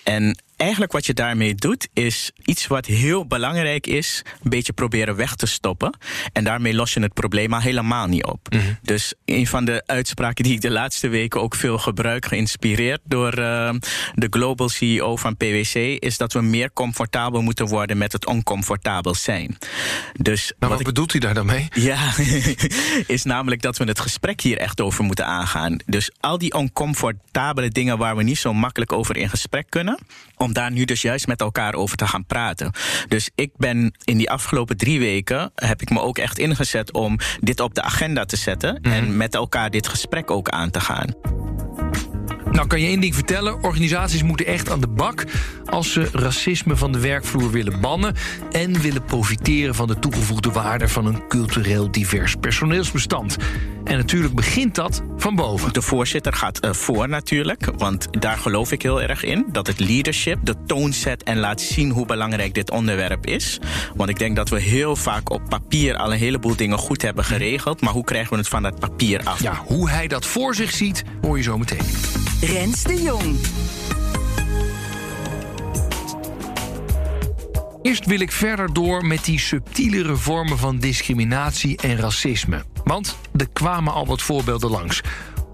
En 0.04 0.38
eigenlijk 0.60 0.92
wat 0.92 1.06
je 1.06 1.14
daarmee 1.14 1.56
doet, 1.56 1.88
is 1.94 2.32
iets 2.44 2.68
wat 2.68 2.86
heel 2.86 3.26
belangrijk 3.26 3.88
is, 3.88 4.22
een 4.44 4.50
beetje 4.50 4.74
proberen 4.74 5.16
weg 5.16 5.36
te 5.36 5.46
stoppen. 5.46 5.98
En 6.34 6.44
daarmee 6.44 6.74
los 6.74 6.94
je 6.94 7.02
het 7.02 7.14
probleem 7.14 7.54
al 7.54 7.60
helemaal 7.60 8.08
niet 8.08 8.26
op. 8.26 8.48
Mm 8.50 8.60
-hmm. 8.60 8.78
Dus 8.82 9.14
een 9.26 9.48
van 9.48 9.66
de 9.66 9.84
uitspraken 9.86 10.44
die 10.44 10.54
ik 10.54 10.62
de 10.62 10.72
laatste 10.72 11.08
weken 11.08 11.42
ook 11.42 11.56
veel 11.56 11.78
gebruik, 11.78 12.26
geïnspireerd 12.26 13.00
door 13.04 13.40
uh, 13.40 13.74
de 14.14 14.28
global 14.30 14.70
CEO 14.70 15.16
van 15.16 15.38
PwC, 15.38 15.76
is 16.00 16.18
dat 16.18 16.34
we 16.34 16.42
meer 16.42 16.74
comfortabel 16.74 17.42
moeten 17.42 17.68
worden 17.68 17.98
met 17.98 18.12
het 18.12 18.26
oncomfortabel 18.26 19.16
zijn. 19.16 19.58
Dus 20.14 20.54
wat, 20.60 20.70
wat 20.70 20.84
bedoelt 20.84 21.12
hij 21.12 21.20
daar 21.20 21.34
dan 21.34 21.46
mee? 21.46 21.68
Ja, 21.74 22.12
is 23.08 23.24
namelijk 23.24 23.62
dat 23.62 23.78
we 23.78 23.84
het 23.84 24.00
gesprek 24.00 24.42
hier 24.42 24.58
echt 24.58 24.82
over 24.82 25.04
moeten 25.04 25.26
aangaan. 25.26 25.78
Dus 25.86 26.12
al 26.20 26.38
die 26.38 26.54
oncomfortabele 26.54 27.70
dingen 27.70 27.98
waar 27.98 28.16
we 28.16 28.24
niet 28.24 28.38
zo 28.38 28.54
makkelijk 28.54 28.94
over 28.94 29.18
in 29.18 29.30
gesprek 29.30 29.66
kunnen, 29.70 30.00
om 30.38 30.49
daar 30.54 30.72
nu 30.72 30.86
dus 30.86 31.02
juist 31.02 31.28
met 31.28 31.42
elkaar 31.42 31.74
over 31.74 31.98
te 31.98 32.08
gaan 32.08 32.26
praten. 32.26 32.72
Dus 33.08 33.30
ik 33.36 33.52
ben 33.58 33.94
in 34.04 34.18
die 34.18 34.32
afgelopen 34.32 34.78
drie 34.78 35.00
weken 35.00 35.52
heb 35.56 35.82
ik 35.82 35.90
me 35.90 36.00
ook 36.00 36.18
echt 36.18 36.38
ingezet 36.38 36.94
om 36.94 37.18
dit 37.40 37.60
op 37.60 37.74
de 37.74 37.82
agenda 37.82 38.26
te 38.26 38.36
zetten 38.36 38.80
mm. 38.82 38.92
en 38.92 39.18
met 39.18 39.36
elkaar 39.36 39.70
dit 39.70 39.88
gesprek 39.88 40.32
ook 40.32 40.50
aan 40.50 40.72
te 40.72 40.80
gaan. 40.80 41.14
Nou 42.60 42.72
kan 42.72 42.82
je 42.82 42.88
één 42.88 43.00
ding 43.00 43.16
vertellen. 43.16 43.64
Organisaties 43.64 44.24
moeten 44.24 44.46
echt 44.46 44.72
aan 44.72 44.82
de 44.82 44.88
bak 44.88 45.26
als 45.66 45.92
ze 45.92 46.10
racisme 46.14 46.76
van 46.76 46.92
de 46.92 47.00
werkvloer 47.00 47.52
willen 47.52 47.82
bannen 47.82 48.16
en 48.52 48.82
willen 48.82 49.04
profiteren 49.04 49.76
van 49.76 49.88
de 49.88 50.00
toegevoegde 50.00 50.52
waarde 50.52 50.88
van 50.88 51.06
een 51.06 51.28
cultureel 51.28 51.92
divers 51.92 52.36
personeelsbestand. 52.36 53.38
En 53.84 53.98
natuurlijk 53.98 54.36
begint 54.36 54.76
dat 54.76 55.02
van 55.18 55.36
boven. 55.36 55.74
De 55.74 55.82
voorzitter 55.82 56.34
gaat 56.34 56.66
uh, 56.66 56.74
voor 56.74 57.10
natuurlijk, 57.10 57.72
want 57.78 58.08
daar 58.22 58.38
geloof 58.38 58.72
ik 58.72 58.82
heel 58.82 59.02
erg 59.02 59.24
in. 59.24 59.46
Dat 59.52 59.68
het 59.68 59.80
leadership 59.80 60.40
de 60.44 60.56
toon 60.66 60.94
zet 60.94 61.24
en 61.24 61.38
laat 61.38 61.62
zien 61.62 61.92
hoe 61.92 62.06
belangrijk 62.06 62.54
dit 62.54 62.72
onderwerp 62.72 63.26
is. 63.26 63.60
Want 63.96 64.10
ik 64.10 64.20
denk 64.20 64.36
dat 64.36 64.50
we 64.50 64.60
heel 64.60 64.96
vaak 64.96 65.30
op 65.30 65.42
papier 65.50 65.96
al 65.96 66.12
een 66.12 66.20
heleboel 66.20 66.56
dingen 66.56 66.78
goed 66.78 67.02
hebben 67.02 67.24
geregeld. 67.24 67.82
Maar 67.82 67.94
hoe 67.94 68.04
krijgen 68.04 68.32
we 68.32 68.38
het 68.38 68.48
van 68.48 68.64
dat 68.64 68.80
papier 68.80 69.24
af? 69.24 69.42
Ja, 69.42 69.62
hoe 69.66 69.90
hij 69.90 70.08
dat 70.08 70.26
voor 70.26 70.56
zich 70.56 70.72
ziet, 70.72 71.04
hoor 71.22 71.38
je 71.38 71.44
zo 71.44 71.58
meteen. 71.58 72.19
Rens 72.42 72.84
de 72.84 73.02
Jong. 73.02 73.40
Eerst 77.82 78.06
wil 78.06 78.20
ik 78.20 78.32
verder 78.32 78.74
door 78.74 79.06
met 79.06 79.26
die 79.26 79.40
subtielere 79.40 80.16
vormen 80.16 80.58
van 80.58 80.78
discriminatie 80.78 81.78
en 81.78 81.98
racisme. 81.98 82.64
Want 82.84 83.18
er 83.36 83.50
kwamen 83.54 83.94
al 83.94 84.06
wat 84.06 84.22
voorbeelden 84.22 84.70
langs. 84.70 85.02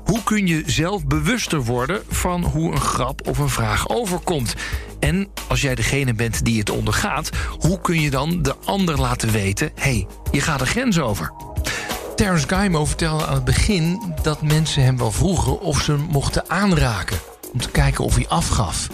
Hoe 0.03 0.23
kun 0.23 0.47
je 0.47 0.63
zelf 0.65 1.05
bewuster 1.07 1.63
worden 1.63 2.03
van 2.09 2.43
hoe 2.43 2.71
een 2.71 2.81
grap 2.81 3.27
of 3.27 3.37
een 3.37 3.49
vraag 3.49 3.89
overkomt? 3.89 4.55
En 4.99 5.27
als 5.47 5.61
jij 5.61 5.75
degene 5.75 6.13
bent 6.13 6.45
die 6.45 6.59
het 6.59 6.69
ondergaat, 6.69 7.29
hoe 7.59 7.81
kun 7.81 8.01
je 8.01 8.09
dan 8.09 8.41
de 8.41 8.55
ander 8.65 8.99
laten 8.99 9.31
weten: 9.31 9.71
hé, 9.75 9.81
hey, 9.81 10.07
je 10.31 10.41
gaat 10.41 10.59
de 10.59 10.65
grens 10.65 10.99
over? 10.99 11.54
Terence 12.15 12.48
Gaimo 12.48 12.86
vertelde 12.86 13.25
aan 13.25 13.34
het 13.34 13.45
begin 13.45 14.13
dat 14.22 14.41
mensen 14.41 14.84
hem 14.84 14.98
wel 14.98 15.12
vroegen 15.12 15.60
of 15.60 15.81
ze 15.81 15.91
hem 15.91 16.01
mochten 16.01 16.50
aanraken. 16.50 17.17
Om 17.53 17.60
te 17.60 17.69
kijken 17.69 18.03
of 18.03 18.15
hij 18.15 18.27
afgaf. 18.27 18.88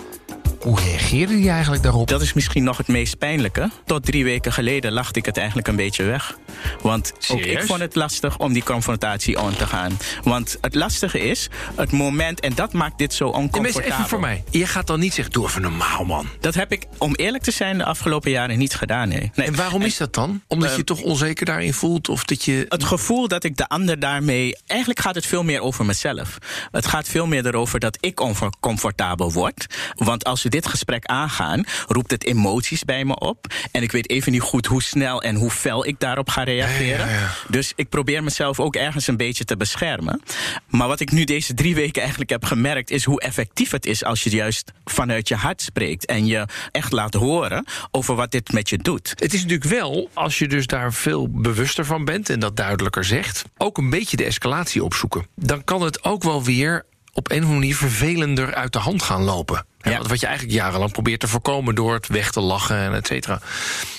Hoe 0.62 0.80
reageerde 0.80 1.39
hij 1.39 1.50
eigenlijk 1.50 1.84
daarop? 1.84 2.08
Dat 2.08 2.22
is 2.22 2.34
misschien 2.34 2.63
nog 2.63 2.77
het 2.77 2.88
meest 2.88 3.18
pijnlijke. 3.18 3.70
Tot 3.86 4.06
drie 4.06 4.24
weken 4.24 4.53
geleden 4.53 4.91
lachte 4.91 5.20
ik 5.20 5.25
het 5.25 5.38
eigenlijk 5.38 5.68
een 5.68 5.75
beetje 5.75 6.03
weg. 6.03 6.38
Want 6.82 7.13
ook 7.32 7.39
ik 7.39 7.63
vond 7.63 7.80
het 7.80 7.96
lastig 7.96 8.38
om 8.38 8.53
die 8.53 8.63
confrontatie 8.63 9.39
aan 9.39 9.56
te 9.56 9.68
gaan. 9.68 9.98
Want 10.24 10.58
het 10.62 10.75
lastige 10.75 11.20
is, 11.20 11.50
het 11.75 11.91
moment, 11.91 12.39
en 12.39 12.56
dat 12.56 12.74
maakt 12.74 12.98
dit 12.98 13.13
zo 13.13 13.27
oncomfortabel. 13.27 13.91
even 13.91 14.08
voor 14.08 14.20
mij. 14.20 14.44
Je 14.50 14.68
gaat 14.68 14.88
dan 14.88 15.00
niet 15.00 15.13
zeggen, 15.13 15.34
doe 15.34 15.46
even 15.46 15.62
normaal, 15.62 16.06
man. 16.06 16.27
Dat 16.39 16.53
heb 16.53 16.72
ik, 16.72 16.86
om 16.98 17.15
eerlijk 17.15 17.44
te 17.44 17.51
zijn, 17.51 17.77
de 17.77 17.86
afgelopen 17.86 18.32
jaren 18.32 18.58
niet 18.58 18.75
gedaan, 18.75 19.08
nee. 19.08 19.32
nee. 19.36 19.48
En 19.48 19.56
waarom 19.56 19.82
is 19.82 19.98
dat 19.98 20.13
dan? 20.13 20.41
Omdat 20.48 20.72
je 20.72 20.77
je 20.77 20.84
toch 20.84 21.01
onzeker 21.01 21.46
daarin 21.46 21.74
voelt? 21.74 22.10
Of 22.10 22.24
dat 22.24 22.44
je... 22.44 22.65
Het 22.70 22.84
gevoel 22.84 23.27
dat 23.27 23.44
ik 23.44 23.58
de 23.58 23.68
ander 23.68 24.00
daarmee... 24.00 24.58
Eigenlijk 24.68 25.00
gaat 25.00 25.15
het 25.15 25.25
veel 25.25 25.44
meer 25.44 25.62
over 25.62 25.86
mezelf. 25.86 26.38
Het 26.72 26.88
gaat 26.88 27.08
veel 27.08 27.27
meer 27.27 27.46
erover 27.46 27.80
dat 27.80 27.98
ik 28.00 28.20
oncomfortabel 28.20 29.32
word. 29.32 29.65
Want 29.96 30.24
als 30.24 30.44
dit 30.51 30.67
gesprek 30.67 31.05
aangaan, 31.05 31.63
roept 31.88 32.12
het 32.12 32.25
emoties 32.25 32.86
bij 32.86 33.05
me 33.05 33.20
op. 33.20 33.46
En 33.72 33.84
ik 33.84 33.91
weet 33.91 34.10
even 34.10 34.31
niet 34.31 34.41
goed 34.41 34.65
hoe 34.65 34.84
snel 34.84 35.22
en 35.22 35.36
hoe 35.36 35.50
fel 35.50 35.86
ik 35.88 36.00
daarop 36.00 36.29
ga 36.29 36.43
reageren. 36.43 37.29
Dus 37.48 37.74
ik 37.75 37.89
probeer 37.89 38.24
mezelf 38.24 38.60
ook 38.60 38.75
ergens 38.75 39.08
een 39.08 39.17
beetje 39.17 39.43
te 39.43 39.58
beschermen. 39.58 40.22
Maar 40.67 40.88
wat 40.88 41.00
ik 41.00 41.12
nu 41.12 41.24
deze 41.24 41.53
drie 41.53 41.75
weken 41.75 42.01
eigenlijk 42.01 42.31
heb 42.31 42.46
gemerkt, 42.46 42.89
is 42.89 43.03
hoe 43.03 43.22
effectief 43.22 43.72
het 43.72 43.86
is 43.86 44.03
als 44.03 44.24
je 44.24 44.29
juist 44.29 44.72
vanuit 44.86 45.27
je 45.27 45.36
hart 45.36 45.62
spreekt 45.62 46.05
en 46.05 46.25
je 46.25 46.46
echt 46.72 46.91
laat 46.91 47.13
horen 47.13 47.65
over 47.91 48.15
wat 48.15 48.31
dit 48.31 48.51
met 48.51 48.70
je 48.70 48.77
doet. 48.77 49.10
Het 49.10 49.34
is 49.34 49.41
natuurlijk 49.41 49.70
wel, 49.70 50.10
als 50.13 50.39
je 50.39 50.48
dus 50.48 50.67
daar 50.67 50.93
veel 50.93 51.27
bewuster 51.29 51.86
van 51.86 52.05
bent 52.05 52.29
en 52.29 52.39
dat 52.39 52.55
duidelijker 52.55 53.03
zegt, 53.03 53.43
ook 53.58 53.77
een 53.77 53.89
beetje 53.89 54.17
de 54.17 54.25
escalatie 54.25 54.84
opzoeken. 54.84 55.25
Dan 55.36 55.63
kan 55.63 55.81
het 55.81 56.03
ook 56.03 56.24
wel 56.24 56.43
weer 56.43 56.86
op 57.13 57.31
een 57.31 57.38
of 57.38 57.43
andere 57.43 57.60
manier 57.60 57.75
vervelender 57.75 58.53
uit 58.53 58.74
de 58.74 58.79
hand 58.79 59.01
gaan 59.01 59.22
lopen. 59.22 59.65
Ja. 59.82 60.02
Wat 60.02 60.20
je 60.20 60.26
eigenlijk 60.26 60.58
jarenlang 60.58 60.92
probeert 60.92 61.20
te 61.20 61.28
voorkomen 61.28 61.76
door 61.76 61.94
het 61.94 62.08
weg 62.08 62.32
te 62.32 62.42
lachen 62.42 62.78
en 62.78 62.94
et 62.94 63.08
cetera. 63.08 63.42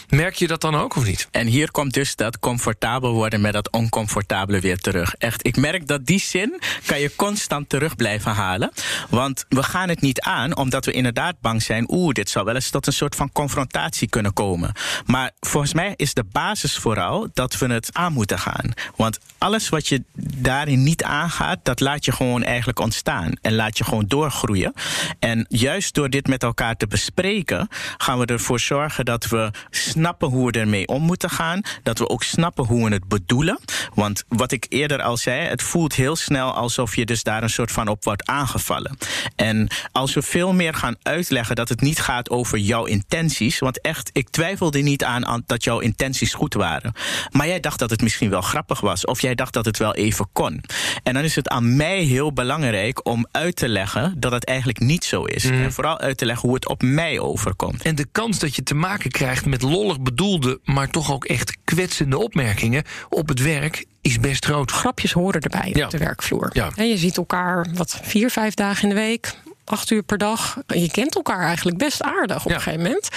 Merk 0.09 0.35
je 0.35 0.47
dat 0.47 0.61
dan 0.61 0.75
ook 0.75 0.97
of 0.97 1.05
niet? 1.05 1.29
En 1.31 1.47
hier 1.47 1.71
komt 1.71 1.95
dus 1.95 2.17
dat 2.17 2.39
comfortabel 2.39 3.13
worden 3.13 3.41
met 3.41 3.53
dat 3.53 3.71
oncomfortabele 3.71 4.61
weer 4.61 4.79
terug. 4.79 5.15
Echt, 5.15 5.47
ik 5.47 5.57
merk 5.57 5.87
dat 5.87 6.07
die 6.07 6.21
zin 6.21 6.61
kan 6.87 7.01
je 7.01 7.17
constant 7.17 7.69
terug 7.69 7.97
blijven 7.97 8.33
halen. 8.33 8.73
Want 9.09 9.45
we 9.49 9.63
gaan 9.63 9.89
het 9.89 10.01
niet 10.01 10.21
aan 10.21 10.57
omdat 10.57 10.85
we 10.85 10.93
inderdaad 10.93 11.41
bang 11.41 11.63
zijn. 11.63 11.85
Oeh, 11.89 12.13
dit 12.13 12.31
zou 12.31 12.45
wel 12.45 12.55
eens 12.55 12.71
tot 12.71 12.87
een 12.87 12.93
soort 12.93 13.15
van 13.15 13.33
confrontatie 13.33 14.09
kunnen 14.09 14.33
komen. 14.33 14.73
Maar 15.07 15.31
volgens 15.41 15.75
mij 15.75 15.93
is 15.97 16.15
de 16.15 16.25
basis 16.25 16.77
vooral 16.77 17.29
dat 17.35 17.59
we 17.59 17.67
het 17.67 17.89
aan 17.93 18.13
moeten 18.13 18.39
gaan. 18.39 18.73
Want 18.97 19.19
alles 19.39 19.69
wat 19.69 19.89
je 19.89 20.03
daarin 20.37 20.83
niet 20.83 21.03
aangaat, 21.03 21.59
dat 21.63 21.81
laat 21.81 22.05
je 22.05 22.13
gewoon 22.13 22.43
eigenlijk 22.43 22.79
ontstaan. 22.79 23.33
En 23.43 23.55
laat 23.55 23.79
je 23.79 23.85
gewoon 23.85 24.05
doorgroeien. 24.07 24.73
En 25.19 25.47
juist 25.49 25.72
door 25.73 26.11
dit 26.11 26.27
met 26.27 26.43
elkaar 26.43 26.77
te 26.77 26.87
bespreken, 26.87 27.69
gaan 27.97 28.19
we 28.19 28.27
ervoor 28.27 28.61
zorgen 28.61 29.05
dat 29.05 29.27
we 29.27 29.51
snappen 29.71 30.29
hoe 30.29 30.51
we 30.51 30.59
ermee 30.59 30.87
om 30.87 31.03
moeten 31.03 31.31
gaan. 31.31 31.61
Dat 31.83 31.99
we 31.99 32.09
ook 32.09 32.23
snappen 32.23 32.65
hoe 32.65 32.85
we 32.85 32.95
het 32.95 33.09
bedoelen. 33.09 33.59
Want 33.95 34.25
wat 34.29 34.53
ik 34.53 34.67
eerder 34.69 35.03
al 35.03 35.17
zei, 35.17 35.41
het 35.49 35.63
voelt 35.63 35.95
heel 35.95 36.17
snel 36.17 36.55
alsof 36.55 36.97
je 36.97 37.05
dus 37.05 37.23
daar 37.23 37.43
een 37.43 37.51
soort 37.51 37.73
van 37.73 37.89
op 37.89 38.05
wordt 38.05 38.27
aangevallen. 38.27 38.99
En 39.37 39.69
als 39.93 40.15
we 40.15 40.23
veel 40.23 40.53
meer 40.53 40.75
gaan 40.75 40.97
uitleggen 41.03 41.57
dat 41.57 41.69
het 41.69 41.81
niet 41.81 42.01
gaat 42.01 42.31
over 42.31 42.59
jouw 42.59 42.85
intenties. 42.85 43.59
Want 43.59 43.81
echt, 43.81 44.11
ik 44.13 44.29
twijfelde 44.29 44.79
niet 44.79 45.05
aan 45.05 45.43
dat 45.47 45.65
jouw 45.65 45.79
intenties 45.79 46.35
goed 46.35 46.55
waren. 46.55 46.93
Maar 47.31 47.47
jij 47.47 47.61
dacht 47.61 47.79
dat 47.79 47.91
het 47.91 48.03
misschien 48.03 48.31
wel 48.31 48.41
grappig 48.41 48.81
was. 48.81 49.05
Of 49.05 49.21
jij 49.21 49.35
dacht 49.35 49.53
dat 49.53 49.65
het 49.65 49.79
wel 49.79 49.95
even 49.95 50.29
kon. 50.33 50.63
En 51.03 51.15
dan 51.15 51.23
is 51.23 51.35
het 51.35 51.49
aan 51.49 51.77
mij 51.77 52.03
heel 52.03 52.33
belangrijk 52.33 53.07
om 53.07 53.27
uit 53.31 53.57
te 53.57 53.69
leggen 53.69 54.15
dat 54.17 54.33
het 54.33 54.45
eigenlijk 54.45 54.81
niet 54.81 55.05
zo 55.05 55.25
is. 55.25 55.45
Mm. 55.45 55.62
En 55.65 55.73
vooral 55.73 55.99
uit 55.99 56.19
te 56.19 56.27
leggen 56.27 56.49
hoe 56.49 56.57
het 56.57 56.69
op 56.69 56.83
mij 56.83 57.19
overkomt. 57.19 57.83
En 57.83 57.95
de 57.95 58.07
kans 58.13 58.39
dat 58.39 58.57
je 58.57 58.63
te 58.63 58.75
maken 58.75 59.11
krijgt 59.11 59.47
met 59.47 59.63
lollig 59.63 60.01
bedoelde, 60.01 60.61
maar 60.65 60.91
toch 60.91 61.13
ook 61.13 61.25
echt 61.25 61.57
kwetsende 61.65 62.19
opmerkingen 62.19 62.85
op 63.09 63.29
het 63.29 63.43
werk 63.43 63.85
is 64.01 64.21
best 64.21 64.45
groot. 64.45 64.71
Grapjes 64.71 65.13
horen 65.13 65.41
erbij 65.41 65.85
op 65.85 65.91
de 65.91 65.99
werkvloer. 65.99 66.51
Ja. 66.53 66.71
En 66.77 66.89
je 66.89 66.97
ziet 66.97 67.17
elkaar 67.17 67.67
wat 67.75 68.01
vier, 68.03 68.31
vijf 68.31 68.55
dagen 68.55 68.83
in 68.83 68.89
de 68.89 69.01
week 69.01 69.35
acht 69.65 69.91
uur 69.91 70.03
per 70.03 70.19
dag. 70.19 70.59
Je 70.67 70.91
kent 70.91 71.15
elkaar 71.15 71.41
eigenlijk 71.41 71.79
best 71.79 72.03
aardig 72.03 72.45
op 72.45 72.51
een 72.51 72.61
gegeven 72.61 72.83
moment. 72.83 73.09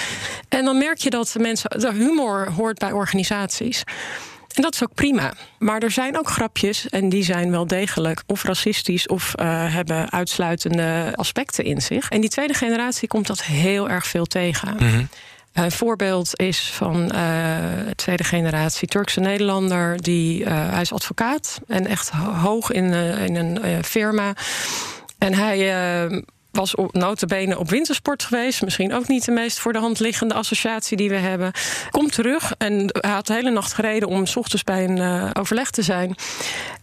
En 0.48 0.64
dan 0.64 0.78
merk 0.78 0.98
je 0.98 1.10
dat 1.10 1.34
mensen. 1.38 1.80
De 1.80 1.92
humor 1.92 2.50
hoort 2.52 2.78
bij 2.78 2.92
organisaties. 2.92 3.84
En 4.56 4.62
dat 4.62 4.74
is 4.74 4.82
ook 4.82 4.94
prima. 4.94 5.32
Maar 5.58 5.82
er 5.82 5.90
zijn 5.90 6.18
ook 6.18 6.28
grapjes 6.28 6.88
en 6.88 7.08
die 7.08 7.22
zijn 7.22 7.50
wel 7.50 7.66
degelijk 7.66 8.22
of 8.26 8.42
racistisch 8.42 9.06
of 9.06 9.32
uh, 9.40 9.74
hebben 9.74 10.10
uitsluitende 10.10 11.12
aspecten 11.14 11.64
in 11.64 11.82
zich. 11.82 12.08
En 12.08 12.20
die 12.20 12.30
tweede 12.30 12.54
generatie 12.54 13.08
komt 13.08 13.26
dat 13.26 13.42
heel 13.42 13.88
erg 13.88 14.06
veel 14.06 14.26
tegen. 14.26 14.76
Mm 14.78 15.08
een 15.56 15.72
voorbeeld 15.72 16.40
is 16.40 16.70
van 16.72 17.12
uh, 17.14 17.56
tweede 17.94 18.24
generatie 18.24 18.88
Turkse 18.88 19.20
Nederlander. 19.20 20.02
Die, 20.02 20.40
uh, 20.40 20.70
hij 20.70 20.80
is 20.80 20.92
advocaat 20.92 21.60
en 21.66 21.86
echt 21.86 22.10
hoog 22.42 22.70
in, 22.70 22.92
in 23.26 23.36
een 23.36 23.84
firma. 23.84 24.32
En 25.18 25.34
hij 25.34 25.58
was 26.56 26.74
notabene 26.90 27.58
op 27.58 27.70
wintersport 27.70 28.22
geweest. 28.22 28.62
Misschien 28.62 28.94
ook 28.94 29.08
niet 29.08 29.24
de 29.24 29.30
meest 29.30 29.58
voor 29.58 29.72
de 29.72 29.78
hand 29.78 30.00
liggende 30.00 30.34
associatie 30.34 30.96
die 30.96 31.08
we 31.08 31.16
hebben. 31.16 31.52
Komt 31.90 32.12
terug 32.12 32.54
en 32.58 32.90
had 33.00 33.26
de 33.26 33.32
hele 33.32 33.50
nacht 33.50 33.72
gereden 33.72 34.08
om 34.08 34.26
s 34.26 34.36
ochtends 34.36 34.64
bij 34.64 34.84
een 34.84 35.34
overleg 35.34 35.70
te 35.70 35.82
zijn. 35.82 36.14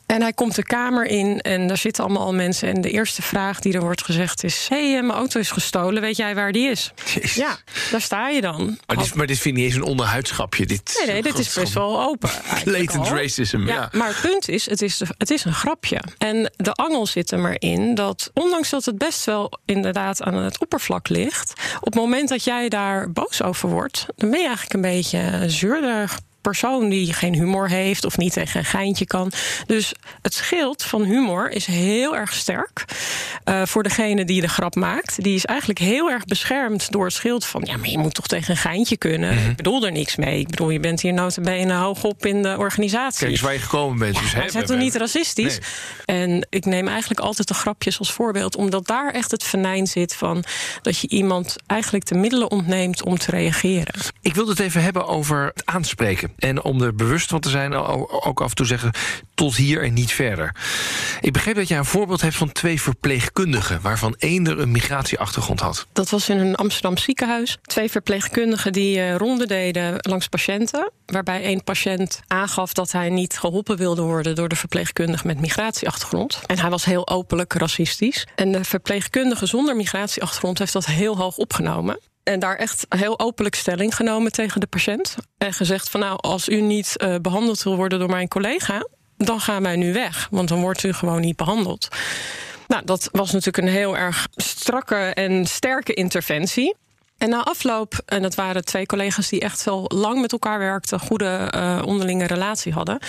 En 0.06 0.22
hij 0.22 0.34
komt 0.34 0.56
de 0.56 0.64
kamer 0.64 1.06
in 1.06 1.42
en 1.42 1.68
daar 1.68 1.78
zitten 1.78 2.04
allemaal 2.04 2.26
al 2.26 2.34
mensen. 2.34 2.68
En 2.68 2.82
de 2.82 2.92
eerste 2.92 3.22
vraag 3.22 3.60
die 3.60 3.74
er 3.74 3.82
wordt 3.82 4.04
gezegd 4.04 4.44
is... 4.44 4.68
hé, 4.70 4.92
hey, 4.92 5.02
mijn 5.02 5.18
auto 5.18 5.40
is 5.40 5.52
gestolen, 5.52 6.02
weet 6.02 6.18
jij 6.18 6.36
waar 6.36 6.52
die 6.52 6.70
is? 6.70 6.92
Ja, 7.36 7.58
daar 7.92 8.02
sta 8.02 8.30
je 8.30 8.42
dan. 8.42 8.78
Maar 8.88 8.98
dit, 8.98 9.16
maar 9.16 9.28
dit 9.28 9.40
vind 9.40 9.58
ik 9.58 9.64
niet 9.64 9.72
eens 9.72 9.82
een 9.82 9.90
onderhuidschapje. 9.90 10.66
Dit 10.66 11.04
nee, 11.06 11.14
nee, 11.14 11.22
dit 11.22 11.40
is 11.40 11.54
best 11.54 11.74
wel 11.74 12.02
open. 12.02 12.30
Latent 12.66 13.08
racism, 13.08 13.68
ja, 13.68 13.74
ja, 13.74 13.90
Maar 13.92 14.08
het 14.08 14.22
punt 14.22 14.50
is 14.50 14.70
het, 14.70 14.82
is, 14.82 15.02
het 15.18 15.32
is 15.32 15.46
een 15.46 15.54
grapje. 15.54 16.02
En 16.18 16.52
de 16.56 16.74
angel 16.74 17.06
zit 17.06 17.32
er 17.32 17.40
maar 17.40 17.56
in 17.60 17.96
dat... 17.96 18.32
ondanks 18.34 18.70
dat 18.70 18.86
het 18.86 18.98
best 18.98 19.26
wel 19.26 19.60
inderdaad 19.66 20.22
aan 20.22 20.36
het 20.36 20.60
oppervlak 20.60 21.10
ligt... 21.10 21.54
op 21.78 21.86
het 21.86 21.96
moment 21.96 22.30
dat 22.30 22.44
jij 22.44 22.70
daar 22.70 23.12
boos 23.12 23.42
over 23.42 23.70
wordt... 23.70 24.06
dan 24.16 24.30
ben 24.30 24.40
je 24.40 24.46
eigenlijk 24.46 24.74
een 24.74 24.92
beetje 24.92 25.50
zuurder 25.50 26.18
persoon 26.44 26.90
die 26.90 27.14
geen 27.14 27.34
humor 27.34 27.70
heeft 27.70 28.06
of 28.06 28.18
niet 28.18 28.34
tegen 28.34 28.60
een 28.60 28.66
geintje 28.66 29.06
kan. 29.06 29.32
Dus 29.66 29.94
het 30.22 30.34
schild 30.34 30.84
van 30.84 31.04
humor 31.04 31.50
is 31.50 31.66
heel 31.66 32.16
erg 32.16 32.34
sterk 32.34 32.86
uh, 33.46 33.62
voor 33.66 33.84
degene 33.84 34.26
die 34.26 34.42
de 34.42 34.48
grap 34.48 34.76
maakt. 34.76 35.24
Die 35.24 35.36
is 35.36 35.46
eigenlijk 35.46 35.80
heel 35.80 36.10
erg 36.10 36.26
beschermd 36.26 36.92
door 36.92 37.06
het 37.06 37.14
schild 37.14 37.46
van... 37.46 37.62
ja, 37.66 37.78
maar 37.78 37.90
je 37.90 37.98
moet 37.98 38.14
toch 38.14 38.28
tegen 38.28 38.52
een 38.52 38.58
geintje 38.58 38.98
kunnen? 38.98 39.34
Mm 39.34 39.50
Ik 39.50 39.56
bedoel 39.56 39.86
er 39.86 39.92
niks 39.92 40.16
mee. 40.16 40.40
Ik 40.40 40.50
bedoel, 40.50 40.70
je 40.70 40.80
bent 40.80 41.02
hier 41.02 41.14
notabene 41.14 41.74
hoog 41.74 42.04
op 42.04 42.26
in 42.26 42.42
de 42.42 42.56
organisatie. 42.58 43.20
Kijk 43.20 43.32
eens 43.32 43.42
waar 43.42 43.54
je 43.54 43.60
gekomen 43.60 43.98
bent. 43.98 44.20
Dus 44.20 44.32
ja, 44.32 44.42
dus 44.42 44.66
toch 44.66 44.78
niet 44.78 44.96
racistisch? 44.96 45.60
En 46.06 46.48
ik 46.50 46.66
neem 46.66 46.88
eigenlijk 46.88 47.20
altijd 47.20 47.48
de 47.48 47.54
grapjes 47.54 48.00
als 48.00 48.12
voorbeeld... 48.12 48.56
omdat 48.56 48.88
daar 48.88 49.12
echt 49.12 49.32
het 49.32 49.44
venijn 49.44 49.88
zit 49.88 50.16
van... 50.16 50.44
dat 50.82 51.00
je 51.00 51.08
iemand 51.08 51.56
eigenlijk 51.68 52.06
de 52.06 52.16
middelen 52.16 52.52
ontneemt 52.52 53.04
om 53.04 53.18
te 53.18 53.32
reageren. 53.32 53.94
Ik 54.22 54.36
wil 54.36 54.48
het 54.48 54.60
even 54.60 54.84
hebben 54.84 55.08
over 55.08 55.46
het 55.46 55.66
aanspreken. 55.66 56.33
En 56.38 56.64
om 56.64 56.82
er 56.82 56.96
bewust 56.96 57.30
van 57.30 57.40
te 57.40 57.50
zijn, 57.50 57.74
ook 57.74 58.42
af 58.42 58.50
en 58.50 58.56
toe 58.56 58.66
zeggen 58.66 58.92
tot 59.34 59.56
hier 59.56 59.84
en 59.84 59.94
niet 59.94 60.12
verder. 60.12 60.56
Ik 61.22 61.34
begreep 61.34 61.56
dat 61.56 61.68
jij 61.68 61.78
een 61.78 61.86
voorbeeld 61.86 62.22
hebt 62.22 62.36
van 62.36 62.52
twee 62.52 62.82
verpleegkundigen... 62.82 63.82
waarvan 63.82 64.16
één 64.18 64.48
er 64.48 64.60
een 64.60 64.72
migratieachtergrond 64.72 65.60
had. 65.60 65.88
Dat 65.94 66.10
was 66.10 66.30
in 66.30 66.38
een 66.38 66.56
Amsterdam 66.56 66.98
ziekenhuis. 66.98 67.58
Twee 67.62 67.90
verpleegkundigen 67.90 68.74
die 68.74 68.98
uh, 68.98 69.16
ronde 69.16 69.48
deden 69.48 69.96
langs 70.00 70.28
patiënten. 70.28 70.92
Waarbij 71.06 71.44
één 71.44 71.64
patiënt 71.64 72.22
aangaf 72.28 72.74
dat 72.74 72.92
hij 72.92 73.10
niet 73.10 73.40
geholpen 73.40 73.78
wilde 73.78 74.02
worden... 74.02 74.36
door 74.36 74.50
de 74.50 74.56
verpleegkundige 74.56 75.28
met 75.28 75.40
migratieachtergrond. 75.40 76.42
En 76.46 76.60
hij 76.60 76.70
was 76.70 76.86
heel 76.86 77.08
openlijk 77.08 77.54
racistisch. 77.54 78.28
En 78.36 78.52
de 78.52 78.64
verpleegkundige 78.64 79.46
zonder 79.46 79.76
migratieachtergrond 79.76 80.60
heeft 80.60 80.74
dat 80.74 80.86
heel 80.86 81.18
hoog 81.18 81.38
opgenomen. 81.38 82.00
En 82.24 82.40
daar 82.40 82.56
echt 82.56 82.86
heel 82.90 83.20
openlijk 83.20 83.56
stelling 83.56 83.96
genomen 83.96 84.32
tegen 84.32 84.60
de 84.60 84.68
patiënt. 84.68 85.16
En 85.38 85.54
gezegd 85.54 85.90
van 85.90 86.00
nou, 86.00 86.18
als 86.22 86.50
u 86.50 86.62
niet 86.62 86.94
uh, 86.98 87.16
behandeld 87.22 87.64
wil 87.64 87.76
worden 87.76 88.00
door 88.00 88.10
mijn 88.10 88.28
collega, 88.28 88.88
dan 89.18 89.40
gaan 89.40 89.64
wij 89.64 89.76
nu 89.76 89.94
weg. 89.94 90.28
Want 90.32 90.50
dan 90.50 90.62
wordt 90.62 90.84
u 90.84 90.94
gewoon 90.94 91.22
niet 91.22 91.36
behandeld. 91.36 91.88
Nou, 92.68 92.86
dat 92.86 93.10
was 93.12 93.32
natuurlijk 93.32 93.68
een 93.68 93.74
heel 93.74 93.98
erg 93.98 94.28
strakke 94.36 94.96
en 94.96 95.46
sterke 95.46 95.94
interventie. 95.94 96.76
En 97.18 97.30
na 97.30 97.44
afloop, 97.44 98.02
en 98.06 98.22
dat 98.22 98.36
waren 98.36 98.66
twee 98.66 98.86
collega's 98.86 99.30
die 99.30 99.40
echt 99.40 99.64
wel 99.64 99.86
lang 99.88 100.22
met 100.22 100.32
elkaar 100.32 100.60
werkten, 100.60 101.00
goede 101.00 101.52
uh, 101.56 101.82
onderlinge 101.86 102.26
relatie 102.26 102.74
hadden 102.74 103.00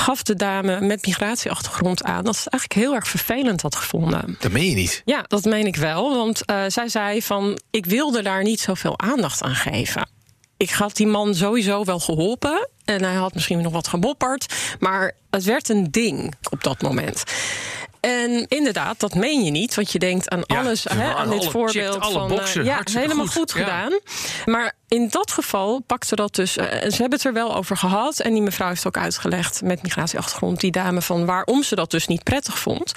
gaf 0.00 0.22
de 0.22 0.34
dame 0.34 0.80
met 0.80 1.06
migratieachtergrond 1.06 2.02
aan 2.02 2.24
dat 2.24 2.36
ze 2.36 2.42
het 2.44 2.52
eigenlijk 2.52 2.82
heel 2.82 2.94
erg 2.94 3.08
vervelend 3.08 3.62
had 3.62 3.76
gevonden. 3.76 4.36
Dat 4.40 4.52
meen 4.52 4.68
je 4.68 4.74
niet? 4.74 5.02
Ja, 5.04 5.24
dat 5.26 5.44
meen 5.44 5.66
ik 5.66 5.76
wel. 5.76 6.16
Want 6.16 6.42
uh, 6.50 6.62
zij 6.68 6.88
zei 6.88 7.22
van 7.22 7.60
ik 7.70 7.86
wilde 7.86 8.22
daar 8.22 8.42
niet 8.42 8.60
zoveel 8.60 8.98
aandacht 8.98 9.42
aan 9.42 9.54
geven. 9.54 10.08
Ik 10.56 10.70
had 10.70 10.96
die 10.96 11.06
man 11.06 11.34
sowieso 11.34 11.84
wel 11.84 12.00
geholpen. 12.00 12.68
En 12.84 13.02
hij 13.02 13.14
had 13.14 13.34
misschien 13.34 13.62
nog 13.62 13.72
wat 13.72 13.88
gemopperd. 13.88 14.54
Maar 14.78 15.12
het 15.30 15.44
werd 15.44 15.68
een 15.68 15.90
ding 15.90 16.34
op 16.50 16.64
dat 16.64 16.82
moment. 16.82 17.22
En 18.00 18.46
inderdaad, 18.48 19.00
dat 19.00 19.14
meen 19.14 19.44
je 19.44 19.50
niet, 19.50 19.74
want 19.74 19.92
je 19.92 19.98
denkt 19.98 20.28
aan 20.28 20.46
alles, 20.46 20.82
Ja, 20.82 20.94
hè, 20.94 21.14
aan 21.14 21.30
dit 21.30 21.40
alle- 21.40 21.50
voorbeeld 21.50 22.06
van 22.06 22.28
boxen, 22.28 22.60
eh, 22.60 22.66
ja, 22.66 22.74
hartstikke 22.74 23.06
helemaal 23.08 23.26
goed. 23.32 23.52
goed, 23.52 23.52
Ja. 23.52 23.64
gedaan. 23.64 23.98
Maar 24.44 24.72
in 24.88 25.08
dat 25.10 25.30
geval 25.32 25.80
pakte 25.86 26.16
dat 26.16 26.34
dus. 26.34 26.56
eh, 26.56 26.66
ze 26.66 26.96
hebben 26.96 27.10
het 27.18 27.24
er 27.24 27.32
wel 27.32 27.54
over 27.56 27.76
gehad. 27.76 28.18
En 28.20 28.32
die 28.32 28.42
mevrouw 28.42 28.68
heeft 28.68 28.86
ook 28.86 28.96
uitgelegd 28.96 29.62
met 29.62 29.82
migratieachtergrond, 29.82 30.60
die 30.60 30.70
dame, 30.70 31.02
van 31.02 31.26
waarom 31.26 31.62
ze 31.62 31.74
dat 31.74 31.90
dus 31.90 32.06
niet 32.06 32.24
prettig 32.24 32.58
vond. 32.58 32.92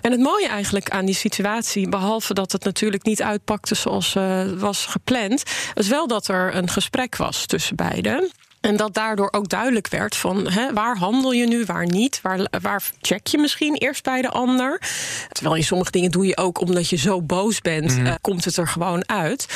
En 0.00 0.10
het 0.10 0.20
mooie 0.20 0.48
eigenlijk 0.48 0.90
aan 0.90 1.04
die 1.04 1.14
situatie, 1.14 1.88
behalve 1.88 2.34
dat 2.34 2.52
het 2.52 2.64
natuurlijk 2.64 3.04
niet 3.04 3.22
uitpakte 3.22 3.74
zoals 3.74 4.14
eh, 4.14 4.42
was 4.56 4.86
gepland, 4.86 5.42
is 5.74 5.88
wel 5.88 6.06
dat 6.06 6.28
er 6.28 6.54
een 6.54 6.68
gesprek 6.68 7.16
was 7.16 7.46
tussen 7.46 7.76
beiden. 7.76 8.30
En 8.60 8.76
dat 8.76 8.94
daardoor 8.94 9.28
ook 9.32 9.48
duidelijk 9.48 9.88
werd 9.88 10.16
van 10.16 10.50
hè, 10.50 10.72
waar 10.72 10.96
handel 10.96 11.32
je 11.32 11.46
nu, 11.46 11.64
waar 11.64 11.86
niet, 11.86 12.20
waar, 12.22 12.46
waar 12.62 12.82
check 13.00 13.26
je 13.26 13.38
misschien 13.38 13.74
eerst 13.74 14.02
bij 14.02 14.22
de 14.22 14.28
ander. 14.28 14.82
Terwijl 15.28 15.56
je 15.56 15.62
sommige 15.62 15.90
dingen 15.90 16.10
doe 16.10 16.26
je 16.26 16.36
ook 16.36 16.60
omdat 16.60 16.88
je 16.88 16.96
zo 16.96 17.22
boos 17.22 17.60
bent, 17.60 17.98
eh, 17.98 18.14
komt 18.20 18.44
het 18.44 18.56
er 18.56 18.68
gewoon 18.68 19.08
uit. 19.08 19.46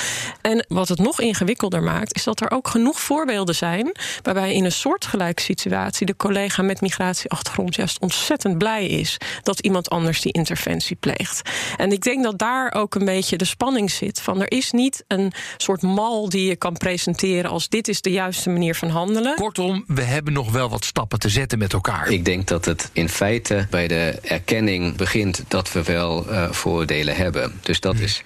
En 0.40 0.64
wat 0.68 0.88
het 0.88 0.98
nog 0.98 1.20
ingewikkelder 1.20 1.82
maakt, 1.82 2.14
is 2.14 2.24
dat 2.24 2.40
er 2.40 2.50
ook 2.50 2.68
genoeg 2.68 3.00
voorbeelden 3.00 3.54
zijn 3.54 3.92
waarbij 4.22 4.54
in 4.54 4.64
een 4.64 4.72
soortgelijke 4.72 5.42
situatie 5.42 6.06
de 6.06 6.16
collega 6.16 6.62
met 6.62 6.80
migratieachtergrond 6.80 7.74
juist 7.74 7.98
ontzettend 8.00 8.58
blij 8.58 8.86
is 8.86 9.16
dat 9.42 9.60
iemand 9.60 9.90
anders 9.90 10.20
die 10.20 10.32
interventie 10.32 10.96
pleegt. 10.96 11.50
En 11.76 11.92
ik 11.92 12.02
denk 12.02 12.22
dat 12.22 12.38
daar 12.38 12.74
ook 12.74 12.94
een 12.94 13.04
beetje 13.04 13.36
de 13.36 13.44
spanning 13.44 13.90
zit 13.90 14.20
van 14.20 14.40
er 14.40 14.50
is 14.50 14.70
niet 14.70 15.04
een 15.08 15.32
soort 15.56 15.82
mal 15.82 16.28
die 16.28 16.48
je 16.48 16.56
kan 16.56 16.76
presenteren 16.76 17.50
als 17.50 17.68
dit 17.68 17.88
is 17.88 18.00
de 18.00 18.10
juiste 18.10 18.50
manier 18.50 18.74
van 18.74 18.92
handelen. 18.94 19.35
Kortom, 19.35 19.85
we 19.87 20.02
hebben 20.02 20.33
nog 20.33 20.52
wel 20.52 20.68
wat 20.68 20.85
stappen 20.85 21.18
te 21.18 21.28
zetten 21.28 21.59
met 21.59 21.72
elkaar. 21.72 22.09
Ik 22.09 22.24
denk 22.24 22.46
dat 22.46 22.64
het 22.64 22.90
in 22.92 23.09
feite 23.09 23.66
bij 23.70 23.88
de 23.88 24.18
erkenning 24.22 24.96
begint 24.96 25.44
dat 25.48 25.72
we 25.72 25.83
wel 25.83 26.28
eh, 26.28 26.50
voordelen 26.50 27.16
hebben. 27.16 27.59
Dus 27.62 27.80
dat 27.80 27.98
is 27.98 28.22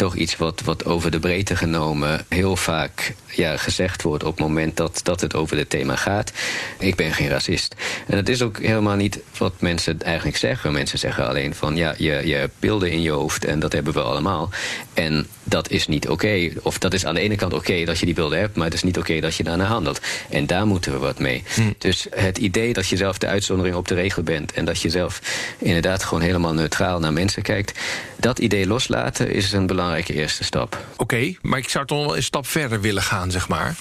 toch 0.00 0.14
iets 0.14 0.36
wat, 0.36 0.60
wat 0.64 0.84
over 0.84 1.10
de 1.10 1.18
breedte 1.18 1.56
genomen 1.56 2.24
heel 2.28 2.56
vaak 2.56 3.14
ja, 3.26 3.56
gezegd 3.56 4.02
wordt 4.02 4.24
op 4.24 4.30
het 4.30 4.46
moment 4.46 4.76
dat, 4.76 5.00
dat 5.02 5.20
het 5.20 5.34
over 5.34 5.56
dit 5.56 5.70
thema 5.70 5.96
gaat. 5.96 6.32
Ik 6.78 6.96
ben 6.96 7.12
geen 7.12 7.28
racist. 7.28 7.74
En 8.06 8.16
dat 8.16 8.28
is 8.28 8.42
ook 8.42 8.58
helemaal 8.58 8.96
niet 8.96 9.20
wat 9.38 9.52
mensen 9.58 10.02
eigenlijk 10.02 10.36
zeggen. 10.36 10.72
Mensen 10.72 10.98
zeggen 10.98 11.28
alleen 11.28 11.54
van 11.54 11.76
ja, 11.76 11.94
je, 11.96 12.20
je 12.24 12.34
hebt 12.34 12.54
beelden 12.58 12.90
in 12.90 13.02
je 13.02 13.10
hoofd 13.10 13.44
en 13.44 13.58
dat 13.58 13.72
hebben 13.72 13.92
we 13.92 14.00
allemaal. 14.00 14.50
En 14.94 15.26
dat 15.44 15.70
is 15.70 15.86
niet 15.86 16.08
oké. 16.08 16.50
Of 16.62 16.78
dat 16.78 16.94
is 16.94 17.04
aan 17.04 17.14
de 17.14 17.20
ene 17.20 17.36
kant 17.36 17.52
oké 17.52 17.84
dat 17.84 17.98
je 17.98 18.06
die 18.06 18.14
beelden 18.14 18.38
hebt, 18.38 18.56
maar 18.56 18.64
het 18.64 18.74
is 18.74 18.82
niet 18.82 18.98
oké 18.98 19.20
dat 19.20 19.34
je 19.36 19.44
daarna 19.44 19.64
handelt. 19.64 20.00
En 20.30 20.46
daar 20.46 20.66
moeten 20.66 20.92
we 20.92 20.98
wat 20.98 21.18
mee. 21.18 21.42
Dus 21.78 22.06
het 22.10 22.38
idee 22.38 22.72
dat 22.72 22.88
je 22.88 22.96
zelf 22.96 23.18
de 23.18 23.26
uitzondering 23.26 23.76
op 23.76 23.88
de 23.88 23.94
regel 23.94 24.22
bent 24.22 24.52
en 24.52 24.64
dat 24.64 24.80
je 24.80 24.90
zelf 24.90 25.20
inderdaad 25.58 26.04
gewoon 26.04 26.22
helemaal 26.22 26.54
neutraal 26.54 27.00
naar 27.00 27.12
mensen 27.12 27.42
kijkt, 27.42 27.78
dat 28.16 28.38
idee 28.38 28.66
loslaten 28.66 29.30
is 29.32 29.52
een 29.52 29.66
belangrijke 29.90 30.22
eerste 30.22 30.44
stap. 30.44 30.86
Oké, 30.96 31.34
maar 31.42 31.58
ik 31.58 31.68
zou 31.68 31.86
toch 31.86 32.06
wel 32.06 32.16
een 32.16 32.22
stap 32.22 32.46
verder 32.46 32.80
willen 32.80 33.02
gaan, 33.02 33.30
zeg 33.30 33.48
maar. 33.48 33.76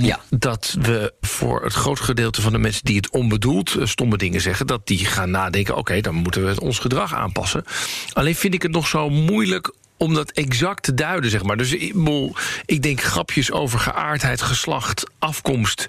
Ja. 0.00 0.20
Omdat 0.30 0.76
we 0.80 1.12
voor 1.20 1.64
het 1.64 1.72
grootste 1.72 2.06
gedeelte 2.06 2.42
van 2.42 2.52
de 2.52 2.58
mensen 2.58 2.84
die 2.84 2.96
het 2.96 3.10
onbedoeld 3.10 3.74
eh, 3.74 3.86
stomme 3.86 4.16
dingen 4.16 4.40
zeggen, 4.40 4.66
dat 4.66 4.86
die 4.86 5.04
gaan 5.04 5.30
nadenken: 5.30 5.76
oké, 5.76 6.00
dan 6.00 6.14
moeten 6.14 6.46
we 6.46 6.60
ons 6.60 6.78
gedrag 6.78 7.14
aanpassen. 7.14 7.64
Alleen 8.12 8.34
vind 8.34 8.54
ik 8.54 8.62
het 8.62 8.72
nog 8.72 8.86
zo 8.86 9.10
moeilijk 9.10 9.72
om 9.96 10.14
dat 10.14 10.30
exact 10.30 10.82
te 10.82 10.94
duiden, 10.94 11.30
zeg 11.30 11.42
maar. 11.42 11.56
Dus 11.56 11.72
ik, 11.72 11.92
bedoel, 11.92 12.34
ik 12.64 12.82
denk 12.82 13.00
grapjes 13.02 13.52
over 13.52 13.78
geaardheid, 13.78 14.42
geslacht, 14.42 15.10
afkomst. 15.18 15.88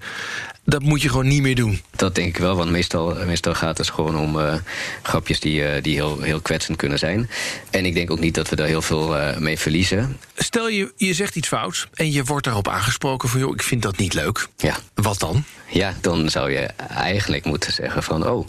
Dat 0.70 0.82
moet 0.84 1.02
je 1.02 1.10
gewoon 1.10 1.28
niet 1.28 1.42
meer 1.42 1.56
doen. 1.56 1.82
Dat 1.96 2.16
denk 2.16 2.28
ik 2.28 2.38
wel, 2.38 2.56
want 2.56 2.70
meestal, 2.70 3.16
meestal 3.26 3.54
gaat 3.54 3.78
het 3.78 3.90
gewoon 3.90 4.18
om 4.18 4.40
eh, 4.40 4.56
grapjes 5.02 5.40
die, 5.40 5.66
eh, 5.66 5.84
die 5.84 5.96
heel, 5.96 6.22
heel 6.22 6.42
kwetsend 6.42 6.78
kunnen 6.78 7.00
zijn. 7.00 7.30
En 7.70 7.86
ik 7.86 7.94
denk 7.94 8.12
ook 8.12 8.20
niet 8.20 8.36
dat 8.36 8.50
we 8.50 8.56
daar 8.56 8.68
heel 8.68 8.82
veel 8.82 9.18
eh, 9.18 9.38
mee 9.38 9.60
verliezen. 9.60 10.18
Stel 10.36 10.70
je, 10.70 10.94
je 10.96 11.14
zegt 11.14 11.36
iets 11.36 11.48
fouts 11.48 11.88
en 11.94 12.12
je 12.12 12.24
wordt 12.24 12.46
daarop 12.46 12.68
aangesproken 12.68 13.30
van... 13.30 13.40
joh, 13.40 13.54
ik 13.54 13.62
vind 13.62 13.82
dat 13.82 13.98
niet 13.98 14.14
leuk. 14.14 14.48
Ja. 14.58 14.78
Wat 14.94 15.20
dan? 15.20 15.44
Ja, 15.70 15.94
dan 16.02 16.30
zou 16.30 16.52
je 16.52 16.66
eigenlijk 16.90 17.46
moeten 17.46 17.74
zeggen 17.74 18.04
van... 18.04 18.28
oh, 18.28 18.48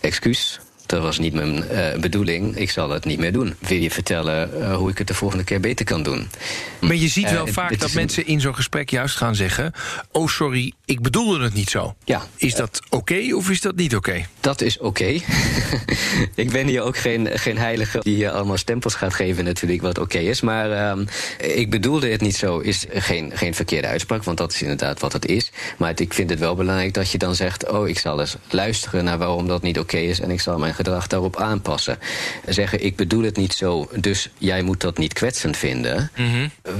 excuus, 0.00 0.60
dat 0.86 1.02
was 1.02 1.18
niet 1.18 1.32
mijn 1.34 1.68
eh, 1.68 1.98
bedoeling, 2.00 2.56
ik 2.56 2.70
zal 2.70 2.90
het 2.90 3.04
niet 3.04 3.18
meer 3.18 3.32
doen. 3.32 3.54
Wil 3.58 3.78
je 3.78 3.90
vertellen 3.90 4.62
eh, 4.62 4.76
hoe 4.76 4.90
ik 4.90 4.98
het 4.98 5.06
de 5.06 5.14
volgende 5.14 5.44
keer 5.44 5.60
beter 5.60 5.84
kan 5.84 6.02
doen? 6.02 6.28
Maar 6.80 6.94
je 6.94 7.08
ziet 7.08 7.24
Eh, 7.24 7.32
wel 7.32 7.44
dit 7.44 7.54
vaak 7.54 7.78
dat 7.78 7.88
een- 7.88 7.94
mensen 7.94 8.26
in 8.26 8.40
zo'n 8.40 8.54
gesprek 8.54 8.90
juist 8.90 9.16
gaan 9.16 9.34
zeggen... 9.34 9.72
oh, 10.12 10.28
sorry, 10.28 10.72
ik 10.84 11.00
bedoelde 11.02 11.44
het 11.44 11.54
niet 11.54 11.70
zo. 11.70 11.94
Ja. 12.04 12.22
Is 12.36 12.54
dat 12.54 12.80
oké 12.90 13.34
of 13.34 13.50
is 13.50 13.60
dat 13.60 13.76
niet 13.76 13.96
oké? 13.96 14.26
Dat 14.40 14.60
is 14.60 14.78
oké. 14.78 15.04
ik 16.34 16.50
ben 16.50 16.66
hier 16.66 16.82
ook 16.82 16.96
geen, 16.96 17.28
geen 17.38 17.58
heilige 17.58 17.98
die 18.02 18.16
je 18.16 18.30
allemaal 18.30 18.56
stempels 18.56 18.94
gaat 18.94 19.14
geven 19.14 19.44
natuurlijk 19.44 19.82
wat 19.82 19.98
oké 19.98 20.18
is. 20.18 20.40
Maar 20.40 20.70
ehm, 20.72 21.04
ik 21.38 21.70
bedoelde 21.70 22.08
het 22.08 22.20
niet 22.20 22.36
zo, 22.36 22.58
is 22.58 22.84
geen, 22.92 23.32
geen 23.34 23.54
verkeerde 23.54 23.86
uitspraak, 23.88 24.24
want 24.24 24.38
dat 24.38 24.52
is 24.52 24.62
inderdaad 24.62 25.00
wat 25.00 25.12
het 25.12 25.26
is. 25.26 25.50
Maar 25.78 25.88
het- 25.88 26.00
ik 26.00 26.14
vind 26.14 26.30
het 26.30 26.38
wel 26.38 26.54
belangrijk 26.54 26.94
dat 26.94 27.10
je 27.10 27.18
dan 27.18 27.34
zegt, 27.34 27.68
oh 27.70 27.88
ik 27.88 27.98
zal 27.98 28.20
eens 28.20 28.36
luisteren 28.50 29.04
naar 29.04 29.18
waarom 29.18 29.46
dat 29.48 29.62
niet 29.62 29.78
oké 29.78 29.96
is 29.96 30.20
en 30.20 30.30
ik 30.30 30.40
zal 30.40 30.58
mijn 30.58 30.73
gedrag 30.74 31.06
daarop 31.06 31.36
aanpassen. 31.36 31.98
Zeggen, 32.46 32.84
ik 32.84 32.96
bedoel 32.96 33.22
het 33.22 33.36
niet 33.36 33.52
zo, 33.52 33.88
dus 33.94 34.30
jij 34.38 34.62
moet 34.62 34.80
dat 34.80 34.98
niet 34.98 35.12
kwetsend 35.12 35.56
vinden. 35.56 36.10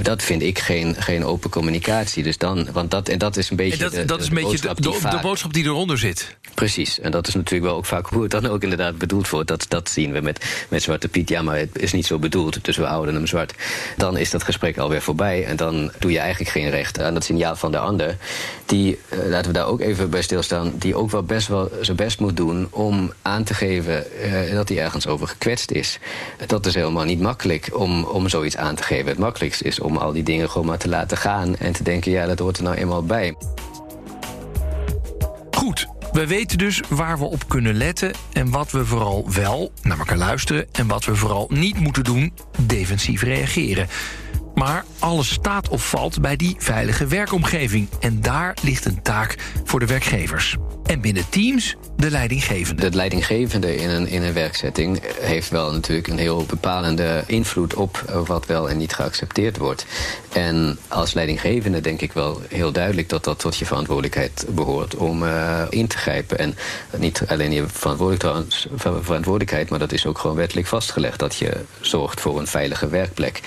Dat 0.01 0.23
vind 0.23 0.41
ik 0.41 0.59
geen, 0.59 0.95
geen 0.99 1.25
open 1.25 1.49
communicatie. 1.49 2.23
Dus 2.23 2.37
dan, 2.37 2.67
want 2.71 2.91
dat, 2.91 3.09
en 3.09 3.17
dat 3.17 3.37
is 3.37 3.49
een 3.49 3.55
beetje 3.55 3.77
dat, 3.77 3.91
de, 3.91 4.05
dat 4.05 4.19
is 4.19 4.29
de 4.29 4.35
een 4.35 4.43
beetje 4.43 4.57
de, 4.57 4.67
boodschap 4.67 4.83
die 4.83 4.91
de, 4.91 5.07
de 5.07 5.09
vaak- 5.09 5.21
boodschap 5.21 5.53
die 5.53 5.63
eronder 5.63 5.97
zit. 5.97 6.35
Precies, 6.53 6.99
en 6.99 7.11
dat 7.11 7.27
is 7.27 7.33
natuurlijk 7.33 7.69
wel 7.69 7.75
ook 7.75 7.85
vaak 7.85 8.07
hoe 8.07 8.21
het 8.21 8.31
dan 8.31 8.45
ook 8.45 8.63
inderdaad 8.63 8.97
bedoeld 8.97 9.29
wordt. 9.29 9.47
Dat, 9.47 9.65
dat 9.67 9.89
zien 9.89 10.11
we 10.11 10.21
met, 10.21 10.45
met 10.69 10.83
Zwarte 10.83 11.07
Piet. 11.07 11.29
Ja, 11.29 11.41
maar 11.41 11.57
het 11.57 11.79
is 11.79 11.93
niet 11.93 12.05
zo 12.05 12.19
bedoeld, 12.19 12.65
dus 12.65 12.77
we 12.77 12.83
houden 12.83 13.15
hem 13.15 13.27
zwart. 13.27 13.53
Dan 13.97 14.17
is 14.17 14.29
dat 14.29 14.43
gesprek 14.43 14.77
alweer 14.77 15.01
voorbij 15.01 15.45
en 15.45 15.55
dan 15.55 15.91
doe 15.99 16.11
je 16.11 16.19
eigenlijk 16.19 16.51
geen 16.51 16.69
recht 16.69 16.99
aan 17.01 17.15
het 17.15 17.23
signaal 17.23 17.55
van 17.55 17.71
de 17.71 17.77
ander. 17.77 18.17
Die, 18.65 18.99
eh, 19.09 19.19
laten 19.27 19.51
we 19.51 19.57
daar 19.57 19.67
ook 19.67 19.81
even 19.81 20.09
bij 20.09 20.21
stilstaan, 20.21 20.73
die 20.77 20.95
ook 20.95 21.11
wel 21.11 21.23
best 21.23 21.47
wel 21.47 21.71
zijn 21.81 21.97
best 21.97 22.19
moet 22.19 22.37
doen 22.37 22.67
om 22.69 23.13
aan 23.21 23.43
te 23.43 23.53
geven 23.53 23.84
eh, 23.89 24.55
dat 24.55 24.69
hij 24.69 24.79
ergens 24.79 25.07
over 25.07 25.27
gekwetst 25.27 25.71
is. 25.71 25.99
Dat 26.47 26.65
is 26.65 26.75
helemaal 26.75 27.03
niet 27.03 27.21
makkelijk 27.21 27.69
om, 27.73 28.03
om 28.03 28.29
zoiets 28.29 28.57
aan 28.57 28.75
te 28.75 28.83
geven. 28.83 29.07
Het 29.07 29.17
makkelijkste 29.17 29.63
is 29.63 29.79
om 29.79 29.97
al 29.97 30.11
die 30.11 30.23
dingen 30.23 30.49
gewoon 30.49 30.67
maar 30.67 30.77
te 30.77 30.89
laten 30.89 31.17
gaan 31.17 31.57
en 31.57 31.71
te 31.71 31.83
denken, 31.83 32.11
ja, 32.11 32.25
dat 32.25 32.39
hoort 32.39 32.57
er 32.57 32.63
nou 32.63 32.75
eenmaal 32.75 33.03
bij. 33.03 33.35
Goed, 35.51 35.87
we 36.11 36.27
weten 36.27 36.57
dus 36.57 36.81
waar 36.89 37.17
we 37.17 37.25
op 37.25 37.47
kunnen 37.47 37.73
letten... 37.73 38.11
en 38.33 38.49
wat 38.49 38.71
we 38.71 38.85
vooral 38.85 39.25
wel 39.31 39.71
naar 39.81 39.99
elkaar 39.99 40.17
luisteren... 40.17 40.67
en 40.71 40.87
wat 40.87 41.05
we 41.05 41.15
vooral 41.15 41.47
niet 41.49 41.79
moeten 41.79 42.03
doen, 42.03 42.33
defensief 42.59 43.21
reageren. 43.21 43.87
Maar 44.53 44.85
alles 44.99 45.31
staat 45.31 45.69
of 45.69 45.89
valt 45.89 46.21
bij 46.21 46.35
die 46.35 46.55
veilige 46.57 47.07
werkomgeving. 47.07 47.89
En 47.99 48.21
daar 48.21 48.57
ligt 48.61 48.85
een 48.85 49.01
taak 49.01 49.35
voor 49.63 49.79
de 49.79 49.85
werkgevers. 49.85 50.57
En 50.85 51.01
binnen 51.01 51.29
teams 51.29 51.75
de 51.97 52.11
leidinggevende. 52.11 52.89
De 52.89 52.95
leidinggevende 52.95 53.75
in 53.75 53.89
een, 53.89 54.07
in 54.07 54.23
een 54.23 54.33
werkzetting 54.33 55.01
heeft 55.19 55.49
wel 55.49 55.71
natuurlijk 55.71 56.07
een 56.07 56.17
heel 56.17 56.45
bepalende 56.45 57.23
invloed 57.27 57.73
op 57.73 58.03
wat 58.25 58.45
wel 58.45 58.69
en 58.69 58.77
niet 58.77 58.93
geaccepteerd 58.93 59.57
wordt. 59.57 59.85
En 60.33 60.77
als 60.87 61.13
leidinggevende 61.13 61.81
denk 61.81 62.01
ik 62.01 62.13
wel 62.13 62.41
heel 62.49 62.71
duidelijk 62.71 63.09
dat 63.09 63.23
dat 63.23 63.39
tot 63.39 63.57
je 63.57 63.65
verantwoordelijkheid 63.65 64.45
behoort 64.49 64.95
om 64.95 65.23
uh, 65.23 65.61
in 65.69 65.87
te 65.87 65.97
grijpen. 65.97 66.37
En 66.37 66.55
niet 66.97 67.23
alleen 67.27 67.51
je 67.51 67.67
verantwoordelijkheid, 67.67 69.69
maar 69.69 69.79
dat 69.79 69.91
is 69.91 70.05
ook 70.05 70.17
gewoon 70.17 70.35
wettelijk 70.35 70.67
vastgelegd 70.67 71.19
dat 71.19 71.35
je 71.35 71.51
zorgt 71.81 72.21
voor 72.21 72.39
een 72.39 72.47
veilige 72.47 72.87
werkplek. 72.87 73.41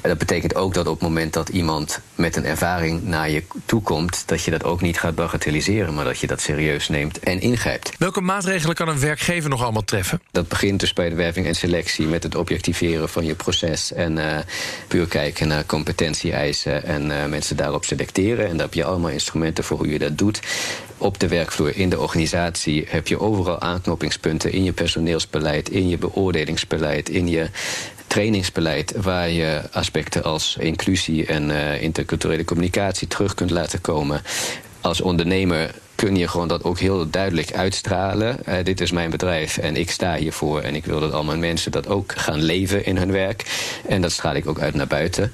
En 0.00 0.08
dat 0.08 0.18
betekent 0.18 0.54
ook 0.54 0.74
dat 0.74 0.86
op 0.86 0.92
het 0.92 1.08
moment 1.08 1.32
dat 1.32 1.48
iemand 1.48 2.00
met 2.14 2.36
een 2.36 2.44
ervaring 2.44 3.04
naar 3.04 3.30
je 3.30 3.42
toe 3.64 3.82
komt, 3.82 4.22
dat 4.26 4.42
je 4.42 4.50
dat 4.50 4.64
ook 4.64 4.80
niet 4.80 4.98
gaat 4.98 5.14
bagatelliseren, 5.14 5.94
maar 5.94 6.04
dat 6.04 6.18
je 6.18 6.26
dat 6.26 6.40
serieus 6.40 6.81
neemt 6.88 7.18
en 7.18 7.40
ingrijpt. 7.40 7.92
Welke 7.98 8.20
maatregelen 8.20 8.74
kan 8.74 8.88
een 8.88 9.00
werkgever 9.00 9.50
nog 9.50 9.62
allemaal 9.62 9.84
treffen? 9.84 10.20
Dat 10.30 10.48
begint 10.48 10.80
dus 10.80 10.92
bij 10.92 11.08
de 11.08 11.14
werving 11.14 11.46
en 11.46 11.54
selectie 11.54 12.06
met 12.06 12.22
het 12.22 12.34
objectiveren 12.34 13.08
van 13.08 13.24
je 13.24 13.34
proces 13.34 13.92
en 13.92 14.16
uh, 14.16 14.38
puur 14.88 15.06
kijken 15.06 15.48
naar 15.48 15.66
competentie-eisen 15.66 16.84
en 16.84 17.10
uh, 17.10 17.24
mensen 17.24 17.56
daarop 17.56 17.84
selecteren. 17.84 18.44
En 18.44 18.52
daar 18.52 18.66
heb 18.66 18.74
je 18.74 18.84
allemaal 18.84 19.10
instrumenten 19.10 19.64
voor 19.64 19.78
hoe 19.78 19.90
je 19.92 19.98
dat 19.98 20.18
doet. 20.18 20.40
Op 20.98 21.18
de 21.18 21.28
werkvloer, 21.28 21.76
in 21.76 21.88
de 21.88 22.00
organisatie, 22.00 22.84
heb 22.88 23.06
je 23.08 23.20
overal 23.20 23.60
aanknopingspunten 23.60 24.52
in 24.52 24.64
je 24.64 24.72
personeelsbeleid, 24.72 25.68
in 25.68 25.88
je 25.88 25.98
beoordelingsbeleid, 25.98 27.08
in 27.08 27.28
je 27.28 27.48
trainingsbeleid 28.06 28.92
waar 28.96 29.30
je 29.30 29.62
aspecten 29.70 30.22
als 30.24 30.56
inclusie 30.60 31.26
en 31.26 31.50
uh, 31.50 31.82
interculturele 31.82 32.44
communicatie 32.44 33.08
terug 33.08 33.34
kunt 33.34 33.50
laten 33.50 33.80
komen. 33.80 34.22
Als 34.80 35.00
ondernemer 35.00 35.70
kun 36.02 36.16
je 36.16 36.28
gewoon 36.28 36.48
dat 36.48 36.64
ook 36.64 36.78
heel 36.78 37.10
duidelijk 37.10 37.52
uitstralen. 37.52 38.38
Uh, 38.48 38.54
dit 38.62 38.80
is 38.80 38.90
mijn 38.90 39.10
bedrijf 39.10 39.58
en 39.58 39.76
ik 39.76 39.90
sta 39.90 40.14
hiervoor 40.14 40.60
en 40.60 40.74
ik 40.74 40.84
wil 40.84 41.00
dat 41.00 41.12
al 41.12 41.24
mijn 41.24 41.38
mensen 41.38 41.72
dat 41.72 41.88
ook 41.88 42.12
gaan 42.16 42.42
leven 42.42 42.84
in 42.84 42.96
hun 42.96 43.12
werk. 43.12 43.44
En 43.88 44.02
dat 44.02 44.12
straal 44.12 44.34
ik 44.34 44.46
ook 44.46 44.60
uit 44.60 44.74
naar 44.74 44.86
buiten. 44.86 45.32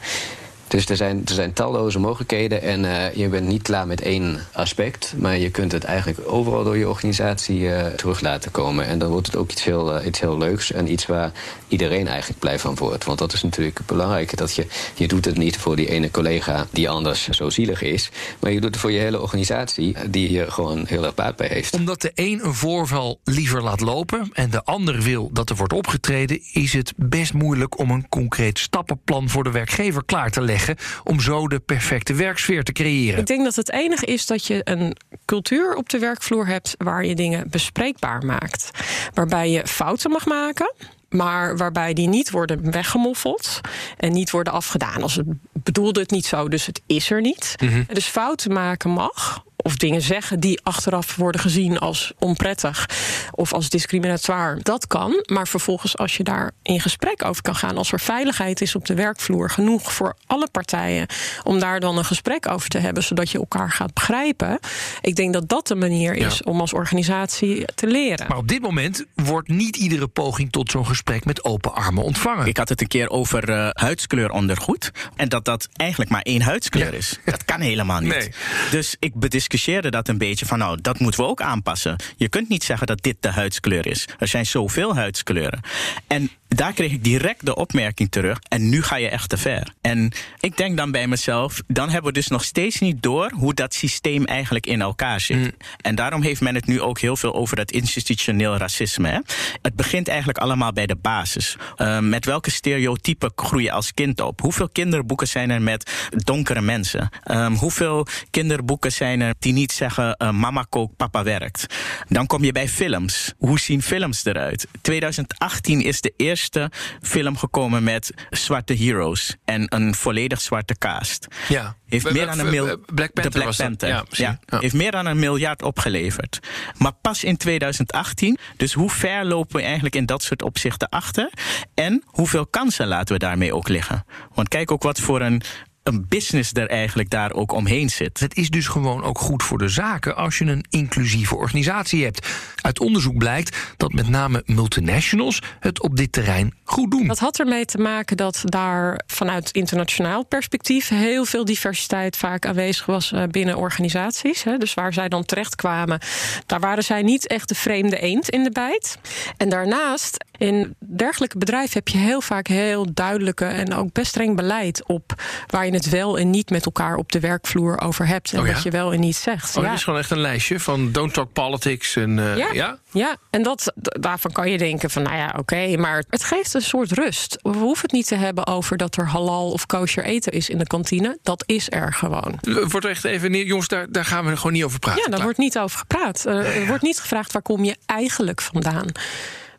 Dus 0.69 0.87
er 0.87 0.97
zijn, 0.97 1.23
er 1.25 1.35
zijn 1.35 1.53
talloze 1.53 1.99
mogelijkheden 1.99 2.63
en 2.63 2.85
uh, 2.85 3.15
je 3.15 3.29
bent 3.29 3.47
niet 3.47 3.63
klaar 3.63 3.87
met 3.87 4.01
één 4.01 4.47
aspect, 4.53 5.15
maar 5.17 5.39
je 5.39 5.51
kunt 5.51 5.73
het 5.73 5.85
eigenlijk 5.85 6.21
overal 6.27 6.65
door 6.65 6.77
je 6.77 6.89
organisatie 6.89 7.61
uh, 7.61 7.87
terug 7.87 8.21
laten 8.21 8.51
komen. 8.51 8.87
En 8.87 8.99
dan 8.99 9.11
wordt 9.11 9.27
het 9.27 9.37
ook 9.37 9.51
iets 9.51 9.65
heel, 9.65 9.99
uh, 9.99 10.07
iets 10.07 10.21
heel 10.21 10.39
leuks 10.39 10.73
en 10.73 10.93
iets 10.93 11.07
waar 11.07 11.33
iedereen 11.69 12.09
eigenlijk 12.09 12.41
blij 12.41 12.59
van 12.59 12.77
wordt. 12.77 13.05
Want 13.05 13.19
dat 13.19 13.33
is 13.33 13.43
natuurlijk 13.43 13.81
belangrijk, 13.87 14.37
dat 14.37 14.55
je, 14.55 14.67
je 14.95 15.09
doet 15.09 15.25
het 15.25 15.37
niet 15.37 15.59
voor 15.59 15.77
die 15.77 15.91
ene 15.91 16.11
collega 16.11 16.67
die 16.71 16.89
anders 16.89 17.29
zo 17.29 17.51
zielig 17.51 17.83
is, 17.83 18.11
maar 18.41 18.51
je 18.51 18.61
doet 18.61 18.71
het 18.71 18.81
voor 18.81 18.93
je 18.93 18.99
hele 18.99 19.21
organisatie 19.21 19.97
die 20.11 20.29
hier 20.29 20.53
gewoon 20.53 20.85
heel 20.87 21.05
erg 21.05 21.15
baat 21.15 21.37
bij 21.37 21.49
heeft. 21.49 21.75
Omdat 21.75 22.01
de 22.01 22.11
een 22.15 22.45
een 22.45 22.55
voorval 22.55 23.21
liever 23.25 23.63
laat 23.63 23.81
lopen 23.81 24.31
en 24.33 24.51
de 24.51 24.65
ander 24.65 25.01
wil 25.01 25.31
dat 25.33 25.51
er 25.51 25.57
wordt 25.57 25.73
opgetreden, 25.73 26.41
is 26.53 26.73
het 26.73 26.93
best 26.97 27.33
moeilijk 27.33 27.79
om 27.79 27.91
een 27.91 28.09
concreet 28.09 28.59
stappenplan 28.59 29.29
voor 29.29 29.45
de 29.45 29.51
werkgever 29.51 30.05
klaar 30.05 30.31
te 30.31 30.41
leggen 30.41 30.58
om 31.05 31.21
zo 31.21 31.49
de 31.49 31.59
perfecte 31.59 32.15
werksfeer 32.15 32.63
te 32.63 32.73
creëren. 32.73 33.19
Ik 33.19 33.27
denk 33.27 33.45
dat 33.45 33.57
het 33.57 33.73
enige 33.73 34.07
is 34.07 34.27
dat 34.27 34.47
je 34.47 34.61
een 34.65 34.97
cultuur 35.25 35.75
op 35.75 35.89
de 35.89 35.99
werkvloer 35.99 36.47
hebt 36.47 36.75
waar 36.79 37.05
je 37.05 37.15
dingen 37.15 37.51
bespreekbaar 37.51 38.25
maakt. 38.25 38.71
Waarbij 39.15 39.51
je 39.51 39.67
fouten 39.67 40.11
mag 40.11 40.27
maken 40.27 40.73
maar 41.09 41.57
waarbij 41.57 41.95
die 41.95 42.09
niet 42.09 42.31
worden 42.31 42.71
weggemoffeld 42.71 43.61
en 43.97 44.13
niet 44.13 44.31
worden 44.31 44.53
afgedaan. 44.53 45.03
Als 45.03 45.15
het 45.15 45.27
bedoelde 45.53 46.01
het 46.01 46.11
niet 46.11 46.27
zo, 46.27 46.49
dus 46.49 46.67
het 46.67 46.83
is 46.87 47.11
er 47.11 47.21
niet. 47.21 47.55
Mm 47.63 47.69
-hmm. 47.69 47.87
Dus 47.93 48.07
fouten 48.07 48.53
maken 48.53 48.91
mag, 48.91 49.45
of 49.63 49.77
dingen 49.77 50.03
zeggen 50.03 50.41
die 50.41 50.61
achteraf 50.63 51.17
worden 51.17 51.41
gezien 51.41 51.79
als 51.79 52.13
onprettig 52.19 52.89
of 53.31 53.53
als 53.53 53.69
discriminatoire. 53.69 54.63
Dat 54.63 54.87
kan, 54.87 55.23
maar 55.27 55.49
vervolgens 55.49 55.97
als 55.97 56.17
je 56.17 56.23
daar 56.23 56.51
in 56.63 56.81
gesprek 56.81 57.25
over 57.25 57.43
kan 57.43 57.55
gaan, 57.55 57.77
als 57.77 57.93
er 57.93 58.01
veiligheid 58.01 58.61
is 58.61 58.75
op 58.75 58.87
de 58.87 58.95
werkvloer, 58.95 59.51
genoeg 59.51 59.93
voor 59.93 60.17
alle 60.27 60.49
partijen 60.51 61.07
om 61.45 61.59
daar 61.59 61.81
dan 61.81 61.99
een 61.99 62.05
gesprek 62.05 62.49
over 62.49 62.69
te 62.69 62.79
hebben, 62.79 63.03
zodat 63.03 63.31
je 63.31 63.39
elkaar 63.39 63.71
gaat 63.71 63.95
begrijpen. 63.95 64.59
Ik 65.01 65.17
denk 65.17 65.33
dat 65.33 65.49
dat 65.49 65.67
de 65.67 65.75
manier 65.75 66.15
is 66.15 66.41
ja. 66.45 66.51
om 66.51 66.61
als 66.61 66.73
organisatie 66.73 67.65
te 67.75 67.87
leren. 67.87 68.27
Maar 68.29 68.39
op 68.39 68.49
dit 68.49 68.61
moment 68.61 69.05
wordt 69.15 69.49
niet 69.49 69.77
iedere 69.77 70.09
poging 70.09 70.53
tot 70.53 70.71
zo'n 70.71 70.87
gesprek 70.87 71.25
met 71.25 71.45
open 71.45 71.75
armen 71.75 72.03
ontvangen. 72.03 72.47
Ik 72.47 72.57
had 72.57 72.69
het 72.69 72.81
een 72.81 72.87
keer 72.87 73.11
over 73.11 73.49
uh, 73.49 73.69
huidskleur 73.73 74.31
ondergoed 74.31 74.91
en 75.17 75.29
dat 75.29 75.45
dat 75.45 75.69
eigenlijk 75.77 76.11
maar 76.11 76.23
één 76.23 76.43
huidskleur 76.43 76.93
ja. 76.93 76.99
is. 76.99 77.19
Dat 77.25 77.45
kan 77.45 77.61
helemaal 77.61 78.01
niet. 78.01 78.13
Nee. 78.13 78.33
Dus 78.71 78.97
ik 78.99 79.15
bediscussieerde 79.49 79.91
dat 79.91 80.09
een 80.09 80.19
beetje 80.19 80.47
van 80.47 80.59
nou, 80.59 80.79
dat 80.81 80.99
moeten 80.99 81.21
we 81.21 81.27
ook 81.27 81.41
aanpassen. 81.41 81.97
Je 82.17 82.29
kunt 82.29 82.49
niet 82.49 82.65
zeggen 82.65 82.87
dat 82.87 83.03
dit 83.03 83.17
de 83.21 83.31
huidskleur 83.31 83.87
is. 83.87 84.09
Er 84.19 84.29
zijn 84.29 84.47
zoveel 84.47 84.95
huidskleuren. 84.95 85.61
En 86.07 86.31
daar 86.49 86.73
kreeg 86.73 86.93
ik 86.93 87.05
direct 87.05 87.47
de 87.47 87.55
opmerking 87.55 88.11
terug. 88.11 88.39
En 88.49 88.69
nu 88.69 88.83
ga 88.83 88.97
je 88.97 89.09
echt 89.09 89.29
te 89.29 89.37
ver. 89.37 89.73
En 89.81 90.13
ik 90.41 90.57
denk 90.57 90.77
dan 90.77 90.91
bij 90.91 91.07
mezelf, 91.07 91.63
dan 91.67 91.89
hebben 91.91 92.13
we 92.13 92.19
dus 92.19 92.29
nog 92.29 92.45
steeds 92.45 92.81
niet 92.81 93.03
door 93.03 93.31
hoe 93.35 93.55
dat 93.55 93.75
systeem 93.75 94.25
eigenlijk 94.25 94.67
in 94.67 94.81
elkaar 94.81 95.21
zit. 95.21 95.37
Mm. 95.37 95.51
En 95.81 95.95
daarom 95.95 96.23
heeft 96.23 96.41
men 96.41 96.55
het 96.55 96.67
nu 96.67 96.81
ook 96.81 96.99
heel 96.99 97.17
veel 97.17 97.35
over 97.35 97.57
dat 97.57 97.71
institutioneel 97.71 98.57
racisme. 98.57 99.09
Hè? 99.09 99.19
Het 99.63 99.75
begint 99.75 100.09
eigenlijk 100.09 100.39
allemaal 100.39 100.73
bij 100.73 100.87
de 100.87 100.97
basis. 100.97 101.57
Uh, 101.77 101.99
met 101.99 102.25
welke 102.25 102.51
stereotypen 102.51 103.33
groei 103.37 103.65
je 103.65 103.73
als 103.73 103.95
kind 103.95 104.21
op? 104.21 104.41
Hoeveel 104.41 104.69
kinderboeken 104.69 105.29
zijn 105.29 105.51
er 105.51 105.63
met 105.63 106.11
donkere 106.11 106.61
mensen? 106.61 107.09
Um, 107.31 107.55
hoeveel 107.55 108.07
kinderboeken 108.31 108.93
zijn 108.93 109.21
er 109.21 109.35
die 109.43 109.53
niet 109.53 109.73
zeggen 109.73 110.17
uh, 110.19 110.31
mama 110.31 110.67
kookt, 110.69 110.97
papa 110.97 111.23
werkt? 111.23 111.75
Dan 112.09 112.27
kom 112.27 112.45
je 112.45 112.53
bij 112.53 112.69
films. 112.69 113.35
Hoe 113.39 113.59
zien 113.59 113.83
films 113.83 114.25
eruit? 114.25 114.67
2018 114.81 115.83
is 115.83 116.01
de 116.01 116.13
eerste 116.17 116.71
film 117.03 117.37
gekomen 117.37 117.83
met 117.83 118.13
zwarte 118.31 118.75
heroes 118.75 119.37
en 119.45 119.75
een 119.75 119.95
volledig 119.95 120.41
zwarte 120.41 120.75
cast. 120.79 121.27
Ja. 121.49 121.77
Heeft 121.89 122.13
meer 122.13 122.27
dan 122.27 122.39
een 122.39 122.51
mil 122.51 122.65
Black 122.95 123.13
Panther, 123.13 123.23
de 123.23 123.39
Black 123.39 123.57
Panther. 123.57 123.89
Ja, 123.89 124.05
ja, 124.11 124.39
ja. 124.47 124.59
Heeft 124.59 124.75
meer 124.75 124.91
dan 124.91 125.07
een 125.07 125.19
miljard 125.19 125.63
opgeleverd. 125.63 126.39
Maar 126.77 126.93
pas 126.93 127.25
in 127.25 127.37
2018. 127.37 128.39
Dus 128.57 128.73
hoe 128.73 128.91
ver 128.91 129.25
lopen 129.25 129.57
we 129.57 129.63
eigenlijk 129.63 129.95
in 129.95 130.07
dat 130.07 130.23
soort 130.23 130.43
opzichten 130.43 130.89
achter? 130.89 131.31
En 131.75 132.03
hoeveel 132.07 132.47
kansen 132.47 132.87
laten 132.87 133.15
we 133.15 133.21
daarmee 133.21 133.55
ook 133.55 133.69
liggen? 133.69 134.05
Want 134.35 134.49
kijk 134.49 134.71
ook 134.71 134.83
wat 134.83 135.01
voor 135.01 135.21
een 135.21 135.43
een 135.89 136.07
business 136.09 136.53
er 136.53 136.69
eigenlijk 136.69 137.11
daar 137.11 137.33
ook 137.33 137.53
omheen 137.53 137.91
zit. 137.91 138.21
Het 138.21 138.37
is 138.37 138.51
dus 138.51 138.67
gewoon 138.67 139.03
ook 139.03 139.19
goed 139.19 139.43
voor 139.43 139.59
de 139.59 139.69
zaken 139.69 140.17
als 140.17 140.39
je 140.39 140.45
een 140.45 140.65
inclusieve 140.69 141.37
organisatie 141.37 142.05
hebt. 142.05 142.29
Uit 142.61 142.81
onderzoek 142.81 143.19
blijkt 143.19 143.57
dat 143.77 143.93
met 143.93 144.09
name 144.09 144.43
multinationals 144.47 145.43
het 145.61 145.83
op 145.83 145.97
dit 145.97 146.13
terrein 146.13 146.55
goed 146.65 146.91
doen. 146.91 147.07
Dat 147.07 147.19
had 147.19 147.39
ermee 147.39 147.65
te 147.65 147.79
maken 147.79 148.17
dat 148.17 148.43
daar 148.45 149.01
vanuit 149.07 149.51
internationaal 149.51 150.25
perspectief 150.25 150.89
heel 150.89 151.25
veel 151.25 151.45
diversiteit 151.45 152.17
vaak 152.17 152.47
aanwezig 152.47 152.87
was 152.87 153.13
binnen 153.31 153.57
organisaties. 153.57 154.45
Dus 154.59 154.75
waar 154.75 154.93
zij 154.93 155.09
dan 155.09 155.25
terecht 155.25 155.55
kwamen, 155.55 156.01
daar 156.47 156.61
waren 156.61 156.85
zij 156.85 157.03
niet 157.03 157.27
echt 157.27 157.49
de 157.49 157.55
vreemde 157.55 157.99
eend 157.99 158.29
in 158.29 158.43
de 158.43 158.51
bijt. 158.51 158.99
En 159.37 159.49
daarnaast, 159.49 160.25
in 160.39 160.75
dergelijke 160.79 161.39
bedrijven 161.39 161.73
heb 161.73 161.89
je 161.89 161.99
heel 161.99 162.21
vaak 162.21 162.47
heel 162.47 162.87
duidelijke 162.95 163.45
en 163.45 163.75
ook 163.75 163.93
best 163.93 164.09
streng 164.09 164.37
beleid 164.37 164.87
op 164.87 165.23
waar 165.47 165.65
je 165.65 165.71
het 165.85 165.89
wel 165.89 166.19
en 166.19 166.31
niet 166.31 166.51
met 166.51 166.65
elkaar 166.65 166.97
op 166.97 167.13
de 167.13 167.21
werkvloer 167.21 167.81
over 167.81 168.07
hebt. 168.07 168.33
En 168.33 168.41
Oh 168.41 168.47
ja? 168.47 168.53
wat 168.53 168.63
je 168.63 168.71
wel 168.71 168.93
en 168.93 169.01
niet 169.01 169.17
zegt. 169.17 169.57
Oh, 169.57 169.63
ja. 169.63 169.69
dit 169.69 169.79
is 169.79 169.85
gewoon 169.85 169.99
echt 169.99 170.11
een 170.11 170.21
lijstje 170.21 170.61
van 170.61 170.93
don't 170.93 171.15
talk 171.15 171.33
politics. 171.33 171.97
En, 171.97 172.19
uh, 172.19 172.37
Ja. 172.37 172.49
ja? 172.53 172.79
Ja, 172.91 173.17
en 173.31 173.43
dat, 173.43 173.73
daarvan 173.77 174.33
kan 174.33 174.51
je 174.51 174.59
denken 174.59 174.91
van, 174.91 175.03
nou 175.03 175.17
ja, 175.17 175.35
oké, 175.39 175.77
maar 175.77 176.05
het 176.11 176.25
geeft 176.25 176.55
een 176.55 176.61
soort 176.63 176.93
rust. 176.93 177.39
We 177.43 177.57
hoeven 177.57 177.83
het 177.83 177.93
niet 177.93 178.07
te 178.07 178.15
hebben 178.15 178.47
over 178.47 178.77
dat 178.77 178.97
er 178.97 179.07
halal 179.09 179.51
of 179.51 179.67
kosher 179.67 180.05
eten 180.05 180.33
is 180.33 180.49
in 180.49 180.59
de 180.59 180.67
kantine. 180.67 181.19
Dat 181.23 181.43
is 181.47 181.71
er 181.71 181.93
gewoon. 181.93 182.39
Wordt 182.43 182.85
er 182.85 182.91
echt 182.91 183.05
even 183.05 183.31
neer, 183.31 183.45
jongens, 183.47 183.69
daar, 183.69 183.87
daar 183.91 184.05
gaan 184.05 184.27
we 184.27 184.37
gewoon 184.37 184.53
niet 184.53 184.65
over 184.65 184.79
praten. 184.79 184.99
Ja, 185.01 185.07
daar 185.09 185.15
Klaar. 185.15 185.25
wordt 185.25 185.39
niet 185.39 185.59
over 185.59 185.79
gepraat. 185.79 186.25
Eh, 186.27 186.57
er 186.61 186.67
wordt 186.67 186.83
niet 186.83 187.01
gevraagd 187.01 187.33
waar 187.33 187.43
kom 187.43 187.65
je 187.65 187.77
eigenlijk 187.87 188.41
vandaan. 188.41 188.87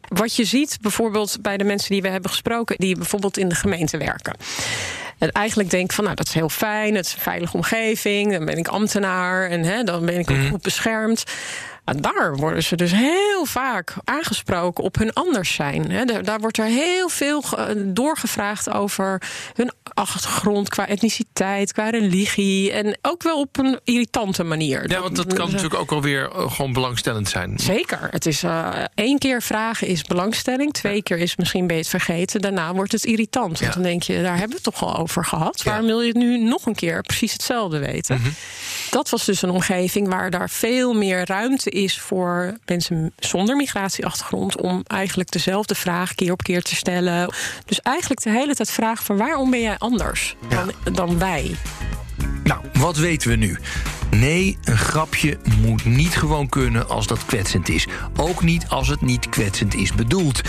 Wat 0.07 0.35
je 0.35 0.43
ziet 0.45 0.77
bijvoorbeeld 0.81 1.37
bij 1.41 1.57
de 1.57 1.63
mensen 1.63 1.89
die 1.89 2.01
we 2.01 2.07
hebben 2.07 2.29
gesproken, 2.29 2.75
die 2.77 2.95
bijvoorbeeld 2.95 3.37
in 3.37 3.49
de 3.49 3.55
gemeente 3.55 3.97
werken. 3.97 4.35
En 5.19 5.31
eigenlijk 5.31 5.69
denk 5.69 5.83
ik 5.83 5.91
van, 5.91 6.03
nou, 6.03 6.15
dat 6.15 6.27
is 6.27 6.33
heel 6.33 6.49
fijn, 6.49 6.95
het 6.95 7.05
is 7.05 7.13
een 7.13 7.19
veilige 7.19 7.55
omgeving, 7.55 8.31
dan 8.31 8.45
ben 8.45 8.57
ik 8.57 8.67
ambtenaar 8.67 9.49
en 9.49 9.63
hè, 9.63 9.83
dan 9.83 10.05
ben 10.05 10.19
ik 10.19 10.31
ook 10.31 10.47
goed 10.49 10.61
beschermd. 10.61 11.23
Daar 11.93 12.35
worden 12.35 12.63
ze 12.63 12.75
dus 12.75 12.91
heel 12.91 13.45
vaak 13.45 13.93
aangesproken 14.03 14.83
op 14.83 14.97
hun 14.97 15.13
anders 15.13 15.53
zijn. 15.53 15.91
Hè. 15.91 16.05
Daar 16.05 16.39
wordt 16.39 16.57
er 16.57 16.65
heel 16.65 17.09
veel 17.09 17.41
ge- 17.41 17.91
doorgevraagd 17.93 18.69
over 18.69 19.21
hun 19.53 19.71
achtergrond, 19.93 20.69
qua 20.69 20.87
etniciteit, 20.87 21.73
qua 21.73 21.89
religie. 21.89 22.71
En 22.71 22.97
ook 23.01 23.23
wel 23.23 23.39
op 23.39 23.57
een 23.57 23.79
irritante 23.83 24.43
manier. 24.43 24.89
Ja, 24.89 25.01
want 25.01 25.15
dat 25.15 25.33
kan 25.33 25.47
natuurlijk 25.47 25.81
ook 25.81 25.89
wel 25.89 26.01
weer 26.01 26.29
uh, 26.35 26.51
gewoon 26.51 26.73
belangstellend 26.73 27.29
zijn. 27.29 27.59
Zeker. 27.59 28.07
Het 28.11 28.25
is 28.25 28.43
uh, 28.43 28.69
één 28.95 29.17
keer 29.17 29.41
vragen 29.41 29.87
is 29.87 30.03
belangstelling. 30.03 30.73
Twee 30.73 31.03
keer 31.03 31.17
is 31.17 31.35
misschien 31.35 31.67
ben 31.67 31.75
je 31.75 31.81
het 31.81 31.91
vergeten. 31.91 32.41
Daarna 32.41 32.73
wordt 32.73 32.91
het 32.91 33.05
irritant. 33.05 33.59
Want 33.59 33.73
dan 33.73 33.83
denk 33.83 34.03
je, 34.03 34.21
daar 34.21 34.37
hebben 34.37 34.57
we 34.57 34.61
het 34.63 34.63
toch 34.63 34.83
al 34.83 34.97
over 34.97 35.25
gehad. 35.25 35.63
Waarom 35.63 35.85
wil 35.85 36.01
je 36.01 36.07
het 36.07 36.17
nu 36.17 36.37
nog 36.37 36.65
een 36.65 36.75
keer 36.75 37.01
precies 37.01 37.33
hetzelfde 37.33 37.79
weten? 37.79 38.15
Mm 38.15 38.23
-hmm. 38.23 38.33
Dat 38.89 39.09
was 39.09 39.25
dus 39.25 39.41
een 39.41 39.49
omgeving 39.49 40.07
waar 40.07 40.29
daar 40.29 40.49
veel 40.49 40.93
meer 40.93 41.25
ruimte 41.25 41.69
is 41.69 41.78
voor 41.87 42.57
mensen 42.65 43.11
zonder 43.19 43.55
migratieachtergrond 43.55 44.61
om 44.61 44.83
eigenlijk 44.87 45.31
dezelfde 45.31 45.75
vraag 45.75 46.15
keer 46.15 46.31
op 46.31 46.43
keer 46.43 46.61
te 46.61 46.75
stellen. 46.75 47.33
Dus 47.65 47.81
eigenlijk 47.81 48.21
de 48.21 48.29
hele 48.29 48.55
tijd 48.55 48.71
vragen 48.71 49.05
van 49.05 49.17
waarom 49.17 49.49
ben 49.49 49.61
jij 49.61 49.77
anders 49.77 50.35
dan, 50.49 50.71
dan 50.93 51.19
wij? 51.19 51.55
Nou, 52.43 52.61
wat 52.73 52.97
weten 52.97 53.29
we 53.29 53.35
nu? 53.35 53.57
Nee, 54.11 54.57
een 54.63 54.77
grapje 54.77 55.37
moet 55.61 55.85
niet 55.85 56.15
gewoon 56.15 56.49
kunnen 56.49 56.89
als 56.89 57.07
dat 57.07 57.25
kwetsend 57.25 57.69
is. 57.69 57.87
Ook 58.17 58.43
niet 58.43 58.67
als 58.67 58.87
het 58.87 59.01
niet 59.01 59.29
kwetsend 59.29 59.75
is 59.75 59.93
bedoeld. 59.93 60.41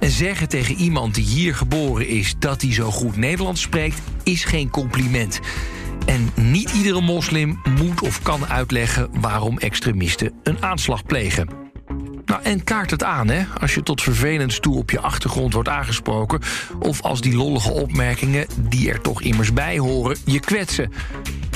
En 0.00 0.10
zeggen 0.10 0.48
tegen 0.48 0.74
iemand 0.74 1.14
die 1.14 1.24
hier 1.24 1.54
geboren 1.54 2.08
is 2.08 2.34
dat 2.38 2.62
hij 2.62 2.72
zo 2.72 2.90
goed 2.90 3.16
Nederlands 3.16 3.60
spreekt, 3.60 4.00
is 4.22 4.44
geen 4.44 4.70
compliment. 4.70 5.40
En 6.06 6.30
niet 6.34 6.70
iedere 6.70 7.00
moslim 7.00 7.60
moet 7.78 8.00
of 8.00 8.22
kan 8.22 8.46
uitleggen 8.46 9.08
waarom 9.20 9.58
extremisten 9.58 10.32
een 10.42 10.62
aanslag 10.62 11.04
plegen. 11.04 11.48
Nou, 12.24 12.42
en 12.42 12.64
kaart 12.64 12.90
het 12.90 13.04
aan, 13.04 13.28
hè? 13.28 13.44
Als 13.60 13.74
je 13.74 13.82
tot 13.82 14.02
vervelend 14.02 14.62
toe 14.62 14.76
op 14.76 14.90
je 14.90 15.00
achtergrond 15.00 15.52
wordt 15.52 15.68
aangesproken. 15.68 16.40
Of 16.78 17.02
als 17.02 17.20
die 17.20 17.36
lollige 17.36 17.72
opmerkingen, 17.72 18.46
die 18.58 18.90
er 18.90 19.00
toch 19.00 19.22
immers 19.22 19.52
bij 19.52 19.78
horen, 19.78 20.16
je 20.24 20.40
kwetsen. 20.40 20.92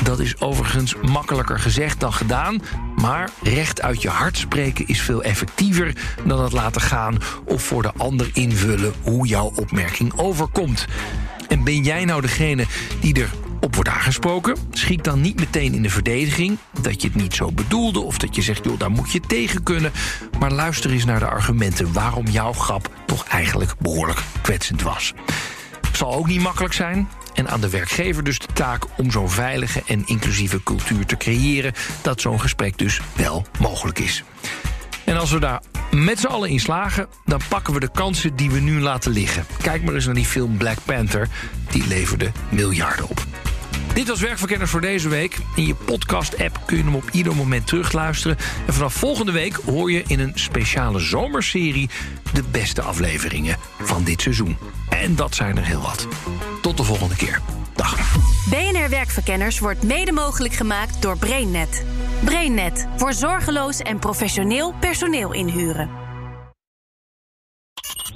Dat 0.03 0.21
is 0.21 0.41
overigens 0.41 0.95
makkelijker 0.95 1.59
gezegd 1.59 2.01
dan 2.01 2.13
gedaan. 2.13 2.63
Maar 2.97 3.31
recht 3.43 3.83
uit 3.83 4.03
je 4.03 4.09
hart 4.09 4.37
spreken 4.37 4.87
is 4.87 5.01
veel 5.01 5.23
effectiever 5.23 5.93
dan 6.27 6.43
het 6.43 6.53
laten 6.53 6.81
gaan 6.81 7.19
of 7.45 7.63
voor 7.63 7.83
de 7.83 7.93
ander 7.97 8.31
invullen 8.33 8.93
hoe 9.03 9.27
jouw 9.27 9.53
opmerking 9.55 10.19
overkomt. 10.19 10.87
En 11.49 11.65
ben 11.65 11.83
jij 11.83 12.05
nou 12.05 12.21
degene 12.21 12.65
die 13.01 13.15
er 13.15 13.31
op 13.61 13.75
wordt 13.75 13.91
aangesproken, 13.91 14.57
schiet 14.71 15.05
dan 15.05 15.21
niet 15.21 15.39
meteen 15.39 15.75
in 15.75 15.83
de 15.83 15.91
verdediging 15.91 16.59
dat 16.81 17.03
je 17.03 17.09
het 17.09 17.17
niet 17.17 17.35
zo 17.35 17.53
bedoelde 17.53 18.01
of 18.01 18.19
dat 18.19 18.35
je 18.35 18.43
zegt, 18.43 18.65
joh, 18.65 18.79
daar 18.79 18.91
moet 18.91 19.13
je 19.13 19.21
tegen 19.21 19.63
kunnen. 19.63 19.93
Maar 20.39 20.53
luister 20.53 20.91
eens 20.91 21.05
naar 21.05 21.19
de 21.19 21.29
argumenten 21.29 21.93
waarom 21.93 22.27
jouw 22.27 22.53
grap 22.53 22.91
toch 23.07 23.25
eigenlijk 23.25 23.75
behoorlijk 23.79 24.21
kwetsend 24.43 24.83
was. 24.83 25.13
Zal 25.93 26.15
ook 26.15 26.27
niet 26.27 26.41
makkelijk 26.41 26.75
zijn. 26.75 27.09
En 27.35 27.49
aan 27.49 27.61
de 27.61 27.71
werkgever 27.71 28.25
dus 28.25 28.39
de 28.39 28.53
taak 28.53 28.85
om 28.97 29.11
zo'n 29.11 29.31
veilige 29.31 29.83
en 29.87 30.03
inclusieve 30.07 30.63
cultuur 30.63 31.07
te 31.07 31.17
creëren 31.17 31.73
dat 32.03 32.21
zo'n 32.21 32.41
gesprek 32.41 32.79
dus 32.79 33.01
wel 33.17 33.47
mogelijk 33.61 33.99
is. 33.99 34.25
En 35.05 35.17
als 35.17 35.31
we 35.31 35.39
daar 35.39 35.63
met 35.91 36.21
z'n 36.21 36.27
allen 36.27 36.49
in 36.49 36.61
slagen, 36.61 37.09
dan 37.25 37.41
pakken 37.49 37.75
we 37.75 37.81
de 37.81 37.91
kansen 37.91 38.37
die 38.37 38.51
we 38.51 38.61
nu 38.61 38.81
laten 38.81 39.13
liggen. 39.13 39.47
Kijk 39.63 39.83
maar 39.83 39.95
eens 39.95 40.05
naar 40.07 40.15
die 40.15 40.25
film 40.25 40.57
Black 40.57 40.79
Panther. 40.85 41.29
Die 41.71 41.87
leverde 41.87 42.33
miljarden 42.51 43.09
op. 43.09 43.28
Dit 43.99 44.09
was 44.09 44.21
Werkverkenners 44.21 44.71
voor 44.71 44.81
deze 44.81 45.09
week. 45.09 45.39
In 45.55 45.67
je 45.67 45.75
podcast-app 45.75 46.61
kun 46.67 46.77
je 46.77 46.83
hem 46.83 46.95
op 46.95 47.11
ieder 47.11 47.37
moment 47.37 47.67
terugluisteren. 47.67 48.37
En 48.67 48.73
vanaf 48.73 48.95
volgende 48.95 49.33
week 49.33 49.55
hoor 49.55 49.93
je 49.93 50.03
in 50.07 50.21
een 50.21 50.33
speciale 50.35 50.99
zomerserie... 50.99 51.91
de 52.33 52.43
beste 52.51 52.83
afleveringen 52.83 53.57
van 53.81 54.05
dit 54.05 54.23
seizoen. 54.23 54.57
En 54.89 55.17
dat 55.17 55.35
zijn 55.35 55.57
er 55.57 55.65
heel 55.65 55.81
wat. 55.81 56.09
Tot 56.63 56.77
de 56.77 56.85
volgende 56.85 57.17
keer. 57.17 57.41
Dag. 57.75 58.17
BNR 58.51 58.89
Werkverkenners 58.89 59.59
wordt 59.59 59.83
mede 59.83 60.13
mogelijk 60.13 60.55
gemaakt 60.55 61.03
door 61.03 61.19
BrainNet. 61.19 61.85
BrainNet 62.25 62.87
voor 62.97 63.13
zorgeloos 63.13 63.79
en 63.79 63.99
professioneel 63.99 64.75
personeel 64.81 65.33
inhuren. 65.33 66.08